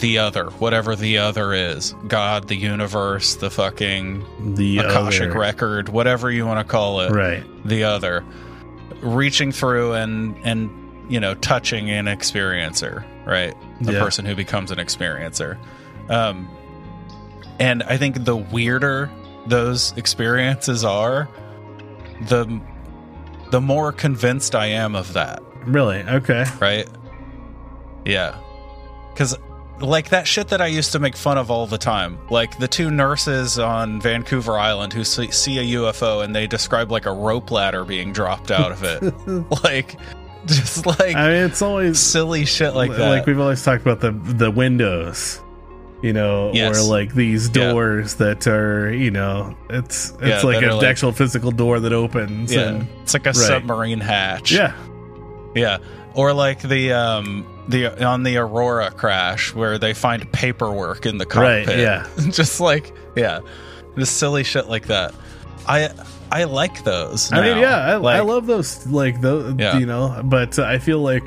[0.01, 1.95] the other, whatever the other is.
[2.07, 7.11] God, the universe, the fucking The Akashic other- record, whatever you want to call it.
[7.11, 7.45] Right.
[7.67, 8.25] The other.
[9.01, 10.71] Reaching through and and
[11.11, 13.55] you know, touching an experiencer, right?
[13.81, 13.99] The Yeah.
[13.99, 15.59] person who becomes an experiencer.
[16.09, 16.49] Um
[17.59, 19.11] and I think the weirder
[19.46, 21.28] those experiences are,
[22.28, 22.61] the
[23.50, 26.03] the more convinced I am of that, Really?
[26.03, 26.44] Okay.
[26.61, 26.88] right?
[28.05, 28.36] Yeah.
[29.14, 29.36] Cuz
[29.80, 32.18] like that shit that I used to make fun of all the time.
[32.30, 36.92] Like the two nurses on Vancouver Island who see, see a UFO and they describe
[36.92, 39.03] like a rope ladder being dropped out of it.
[39.64, 39.96] like
[40.46, 43.09] just like I mean, it's always silly shit like that.
[43.09, 45.40] Like we've always talked about the the windows,
[46.03, 46.78] you know, Yes.
[46.78, 47.70] or like these Yeah.
[47.72, 51.92] doors that are, you know, it's it's Yeah, like an like- actual physical door that
[51.92, 52.53] opens.
[52.53, 52.61] yeah.
[52.68, 54.53] And, It's like a submarine hatch.
[54.53, 54.72] yeah.
[55.55, 55.78] Yeah.
[56.14, 61.24] Or like the um the on the Aurora crash where they find paperwork in the
[61.26, 61.78] Right, cockpit.
[61.78, 62.07] yeah.
[62.30, 63.40] Just like yeah.
[63.96, 65.14] Just silly shit like that.
[65.68, 65.90] I
[66.32, 67.30] I like those.
[67.32, 68.86] I mean, yeah, I, I love those.
[68.86, 69.76] Like those, Yeah.
[69.78, 70.20] you know.
[70.24, 71.24] But uh, I feel like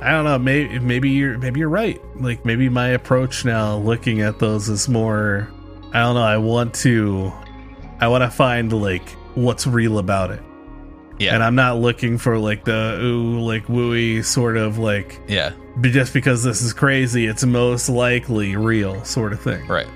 [0.00, 0.38] I don't know.
[0.38, 2.00] Maybe maybe you're maybe you're right.
[2.16, 5.50] Like maybe my approach now, looking at those, is more.
[5.92, 6.22] I don't know.
[6.22, 7.32] I want to.
[8.00, 10.42] I want to find like what's real about it,
[11.18, 11.34] Yeah.
[11.34, 15.52] and I'm not looking for like the ooh like wooey sort of like yeah.
[15.80, 19.66] be- just because this is crazy, it's most likely real sort of thing.
[19.66, 19.86] Right.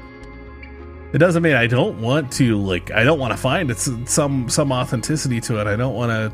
[1.14, 4.48] It doesn't mean I don't want to like I don't want to find it's some
[4.50, 5.66] some authenticity to it.
[5.66, 6.32] I don't want to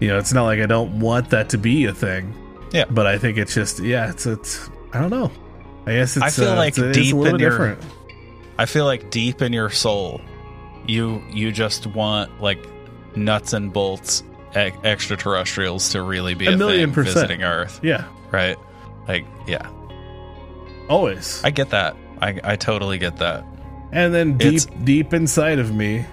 [0.00, 2.32] you know, it's not like I don't want that to be a thing.
[2.72, 2.84] Yeah.
[2.90, 5.30] But I think it's just yeah, it's it's I don't know.
[5.86, 7.80] I guess it's I feel uh, like it's, it's deep a in your- different.
[8.58, 10.20] I feel like deep in your soul,
[10.86, 12.58] you you just want like
[13.16, 14.22] nuts and bolts
[14.54, 17.14] e- extraterrestrials to really be A a, million percent.
[17.14, 18.04] visiting Earth, Yeah.
[18.30, 18.56] right?
[19.08, 19.66] Like, yeah,
[20.88, 21.42] Always.
[21.44, 21.96] I get that.
[22.20, 23.44] I I totally get that.
[23.92, 26.04] and then deep It's- deep inside of me,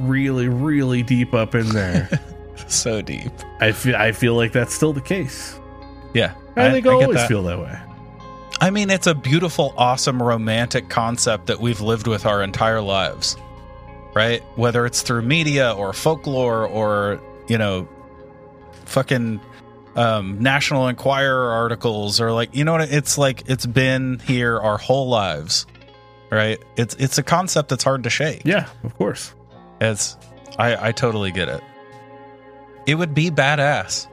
[0.00, 2.08] really really deep up in there,
[2.68, 3.30] So deep.
[3.60, 5.58] I feel I feel like that's still the case.
[6.14, 7.28] Yeah, I, think I, get always that.
[7.28, 7.78] feel that way.
[8.60, 13.36] I mean, it's a beautiful, awesome, romantic concept that we've lived with our entire lives,
[14.14, 14.42] right?
[14.56, 17.88] Whether it's through media or folklore or, you know,
[18.86, 19.40] fucking
[19.94, 22.92] um, National Enquirer articles or like, you know what?
[22.92, 25.66] It's like it's been here our whole lives,
[26.30, 26.60] right?
[26.76, 28.42] It's it's a concept that's hard to shake.
[28.44, 29.32] Yeah, of course.
[29.80, 30.16] It's
[30.58, 31.62] I I totally get it.
[32.86, 34.08] It would be badass.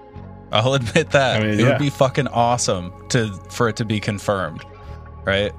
[0.56, 1.42] I'll admit that.
[1.42, 1.70] I mean, it yeah.
[1.70, 4.64] would be fucking awesome to for it to be confirmed,
[5.24, 5.52] right?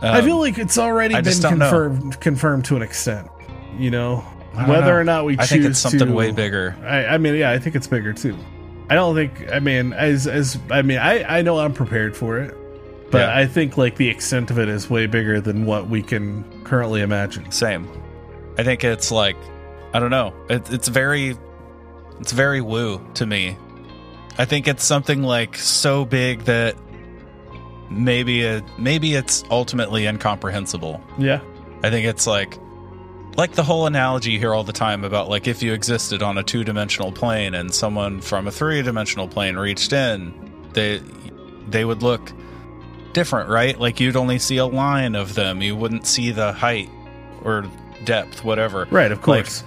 [0.00, 1.66] I Um, feel like it's already I been don't know.
[1.70, 3.28] confirmed confirmed to an extent.
[3.76, 4.18] You know,
[4.66, 4.92] whether know.
[4.96, 6.76] or not we choose I think it's something to, way bigger.
[6.84, 8.36] I, I mean, yeah, I think it's bigger too.
[8.90, 9.50] I don't think.
[9.52, 12.56] I mean, as as I mean, I I know I'm prepared for it,
[13.10, 13.36] but Yeah.
[13.36, 17.00] I think like the extent of it is way bigger than what we can currently
[17.02, 17.50] imagine.
[17.50, 17.88] Same.
[18.56, 19.36] I think it's like
[19.92, 20.32] I don't know.
[20.48, 21.36] It, it's very
[22.20, 23.56] it's very woo to me.
[24.38, 26.76] I think it's something like so big that
[27.90, 31.02] maybe it maybe it's ultimately incomprehensible.
[31.18, 31.40] Yeah,
[31.82, 32.56] I think it's like
[33.36, 36.38] like the whole analogy you hear all the time about like if you existed on
[36.38, 40.32] a two-dimensional plane and someone from a three-dimensional plane reached in,
[40.72, 41.00] they
[41.68, 42.32] they would look
[43.12, 43.78] different, right?
[43.78, 45.62] Like you'd only see a line of them.
[45.62, 46.90] You wouldn't see the height
[47.42, 47.66] or
[48.04, 48.86] depth, whatever.
[48.90, 49.10] right.
[49.10, 49.64] Of Like, course.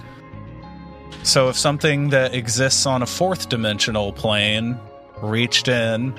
[1.22, 4.78] So if something that exists on a fourth dimensional plane
[5.22, 6.18] reached in,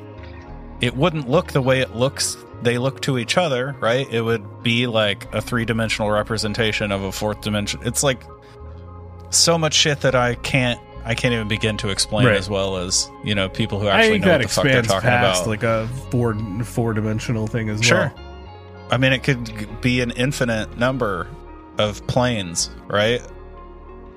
[0.82, 4.08] it wouldn't look the way it looks they look to each other, right?
[4.10, 7.82] It would be like a three-dimensional representation of a fourth dimension.
[7.84, 8.24] It's like
[9.32, 12.38] so much shit that I can't I can't even begin to explain Right.
[12.38, 15.46] as well as, you know, people who actually know what the fuck they're talking about.
[15.48, 16.34] like a four
[16.64, 18.14] four dimensional thing as Sure.
[18.16, 18.88] well.
[18.90, 21.28] I mean, it could be an infinite number
[21.78, 23.22] of planes, right?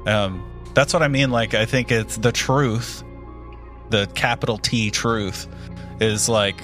[0.07, 0.45] Um,
[0.77, 1.31] that's what I mean.
[1.33, 3.03] Like, I think it's the truth,
[3.91, 5.49] the capital T truth,
[6.01, 6.63] is like,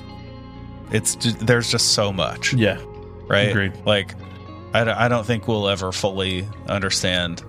[0.93, 2.81] it's there's just so much, Yeah,
[3.27, 3.49] right?
[3.49, 3.73] agreed.
[3.85, 4.15] Like,
[4.75, 7.43] I, I don't think we'll ever fully understand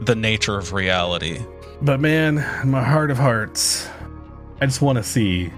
[0.00, 1.40] the nature of reality.
[1.82, 3.86] but man, in my heart of hearts,
[4.60, 5.50] I just want to see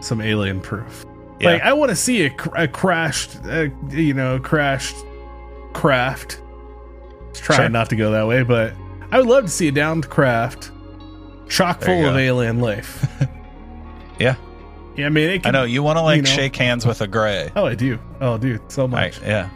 [0.00, 1.04] some alien proof.
[1.40, 1.52] Yeah.
[1.52, 4.96] Like I want to see a, a crashed, uh, you know, crashed
[5.72, 6.40] craft.
[7.34, 7.68] Trying Sure.
[7.68, 8.74] not to go that way, but
[9.12, 10.70] I would love to see a downed craft,
[11.48, 13.06] chock full of alien life.
[14.18, 14.36] Yeah,
[14.96, 16.28] yeah, I mean, it I know you want to like you know.
[16.30, 17.50] shake hands with a gray.
[17.56, 17.98] Oh, I do.
[18.20, 19.22] Oh, dude, so I, much.
[19.22, 19.48] yeah,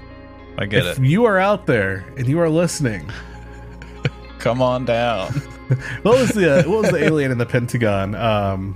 [0.57, 1.05] I get if it.
[1.05, 3.11] you are out there and you are listening,
[4.39, 5.33] Come on down.
[6.03, 8.15] What was the uh, what was the alien in the Pentagon?
[8.15, 8.75] Um,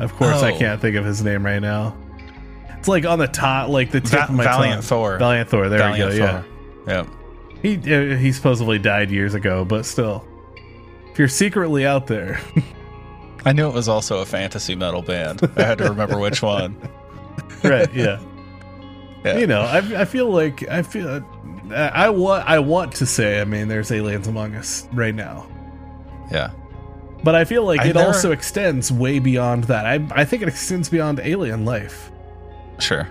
[0.00, 0.58] of course, I Oh.
[0.58, 1.96] can't think of his name right now.
[2.78, 4.82] It's like on the top, like the tip Va- of my Valiant tongue.
[4.82, 5.18] Thor.
[5.18, 5.68] Valiant Thor.
[5.68, 6.24] There Valiant we go.
[6.24, 6.42] Yeah.
[6.86, 7.06] Yep.
[7.62, 10.26] He uh, he supposedly died years ago, but still,
[11.12, 12.40] if you're secretly out there,
[13.44, 15.40] I knew it was also a fantasy metal band.
[15.56, 16.76] I had to remember which one.
[17.64, 17.92] right?
[17.94, 18.20] Yeah.
[19.24, 19.36] Yeah.
[19.36, 21.22] You know, I, I feel like I feel
[21.70, 23.40] I, I want I want to say.
[23.40, 25.46] I mean, there's aliens among us right now,
[26.32, 26.50] Yeah.
[27.22, 29.84] but I feel like I it never- also extends way beyond that.
[29.84, 32.10] I I think it extends beyond alien life,
[32.78, 33.04] Sure.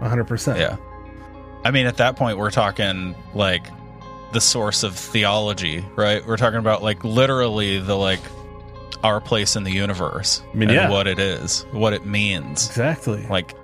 [0.00, 0.24] 100.
[0.24, 0.76] percent Yeah.
[1.64, 3.64] I mean, at that point, we're talking like
[4.32, 6.26] the source of theology, right?
[6.26, 8.20] We're talking about like literally the like
[9.04, 10.90] our place in the universe I mean, and yeah.
[10.90, 12.66] what it is, what it means.
[12.68, 13.26] Exactly.
[13.28, 13.54] Like,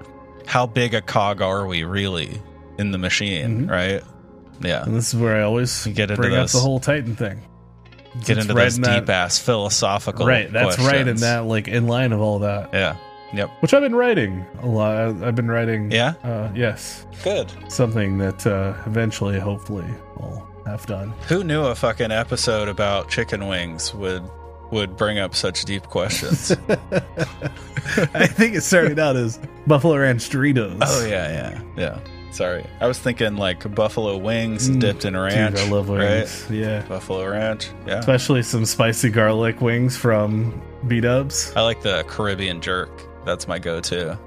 [0.46, 2.40] how big a cog are we really
[2.78, 3.70] in the machine, Mhm.
[3.70, 4.02] right?
[4.60, 4.82] Yeah.
[4.82, 7.40] And this is where I always You get into bring up the whole Titan thing.
[8.24, 11.68] Get into right those in that- deep ass philosophical Right, that's right in that like
[11.68, 12.96] in line of all that, Yeah.
[13.32, 13.50] Yep.
[13.60, 15.22] which I've been writing a lot.
[15.22, 15.92] I've been writing.
[15.92, 16.14] Yeah?
[16.24, 17.52] Uh, yes, Good.
[17.68, 19.84] something that uh, eventually, hopefully,
[20.16, 21.12] will have done.
[21.28, 24.22] Who knew a fucking episode about chicken wings would
[24.70, 26.50] would bring up such deep questions?
[28.14, 30.78] I think it started out as Buffalo Ranch Doritos.
[30.82, 31.98] oh yeah, yeah, yeah.
[32.30, 34.80] Sorry, I was thinking like buffalo wings Mm.
[34.80, 35.56] dipped in Dude, ranch.
[35.58, 35.98] I love right?
[36.00, 36.46] wings.
[36.50, 37.70] Yeah, Buffalo ranch.
[37.86, 37.98] Yeah.
[37.98, 41.52] especially some spicy garlic wings from B Dubs.
[41.56, 42.90] I like the Caribbean jerk.
[43.24, 44.18] That's my go-to.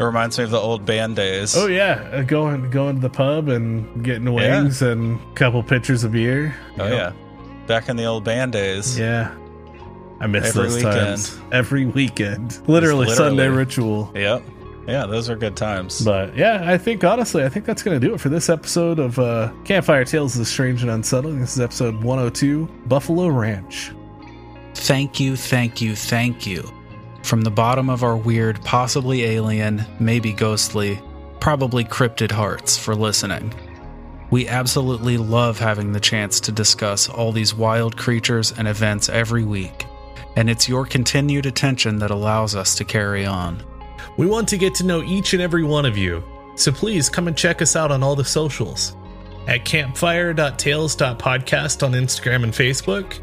[0.00, 1.54] It reminds me of the old band days.
[1.54, 6.04] Oh yeah, uh, going going to the pub and getting wings and a couple pitchers
[6.04, 6.54] of beer.
[6.78, 6.92] Oh, Yep.
[7.14, 7.66] yeah.
[7.66, 8.98] Back in the old band days.
[8.98, 9.34] Yeah.
[10.18, 10.94] I miss Every those weekend.
[10.94, 11.40] times.
[11.52, 12.52] Every weekend.
[12.66, 13.14] Literally, literally.
[13.14, 14.10] Sunday ritual.
[14.14, 14.42] Yep.
[14.88, 16.00] Yeah, those are good times.
[16.02, 18.98] But yeah, I think honestly, I think that's going to do it for this episode
[18.98, 21.38] of uh, Campfire Tales of the Strange and Unsettling.
[21.40, 23.92] This is episode 102 Buffalo Ranch.
[24.74, 26.68] Thank you, thank you, thank you.
[27.22, 31.00] From the bottom of our weird, possibly alien, maybe ghostly,
[31.40, 33.54] probably cryptid hearts for listening.
[34.30, 39.44] We absolutely love having the chance to discuss all these wild creatures and events every
[39.44, 39.86] week,
[40.36, 43.62] and it's your continued attention that allows us to carry on.
[44.16, 46.22] We want to get to know each and every one of you,
[46.54, 48.94] so please come and check us out on all the socials
[49.46, 53.18] at campfire.tales.podcast on Instagram and Facebook,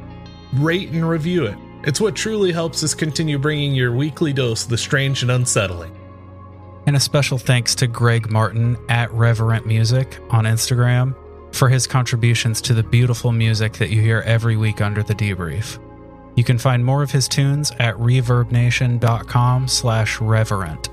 [0.53, 1.57] rate and review it.
[1.85, 5.91] It's what truly helps us continue bringing your weekly dose of the strange and unsettling.
[6.85, 11.15] And a special thanks to Greg Martin at Reverent Music on Instagram
[11.51, 15.79] for his contributions to the beautiful music that you hear every week under the debrief.
[16.35, 20.89] You can find more of his tunes at reverbnation.com slash reverent.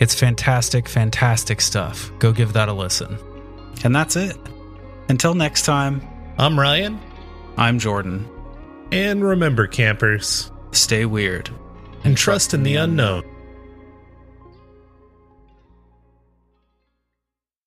[0.00, 2.10] It's fantastic, fantastic stuff.
[2.18, 3.18] Go give that a listen.
[3.84, 4.36] And that's it.
[5.08, 6.02] Until next time,
[6.38, 6.98] I'm Ryan,
[7.56, 8.28] I'm Jordan.
[8.92, 11.50] and remember, campers, Stay weird.
[12.02, 13.22] and trust in the unknown.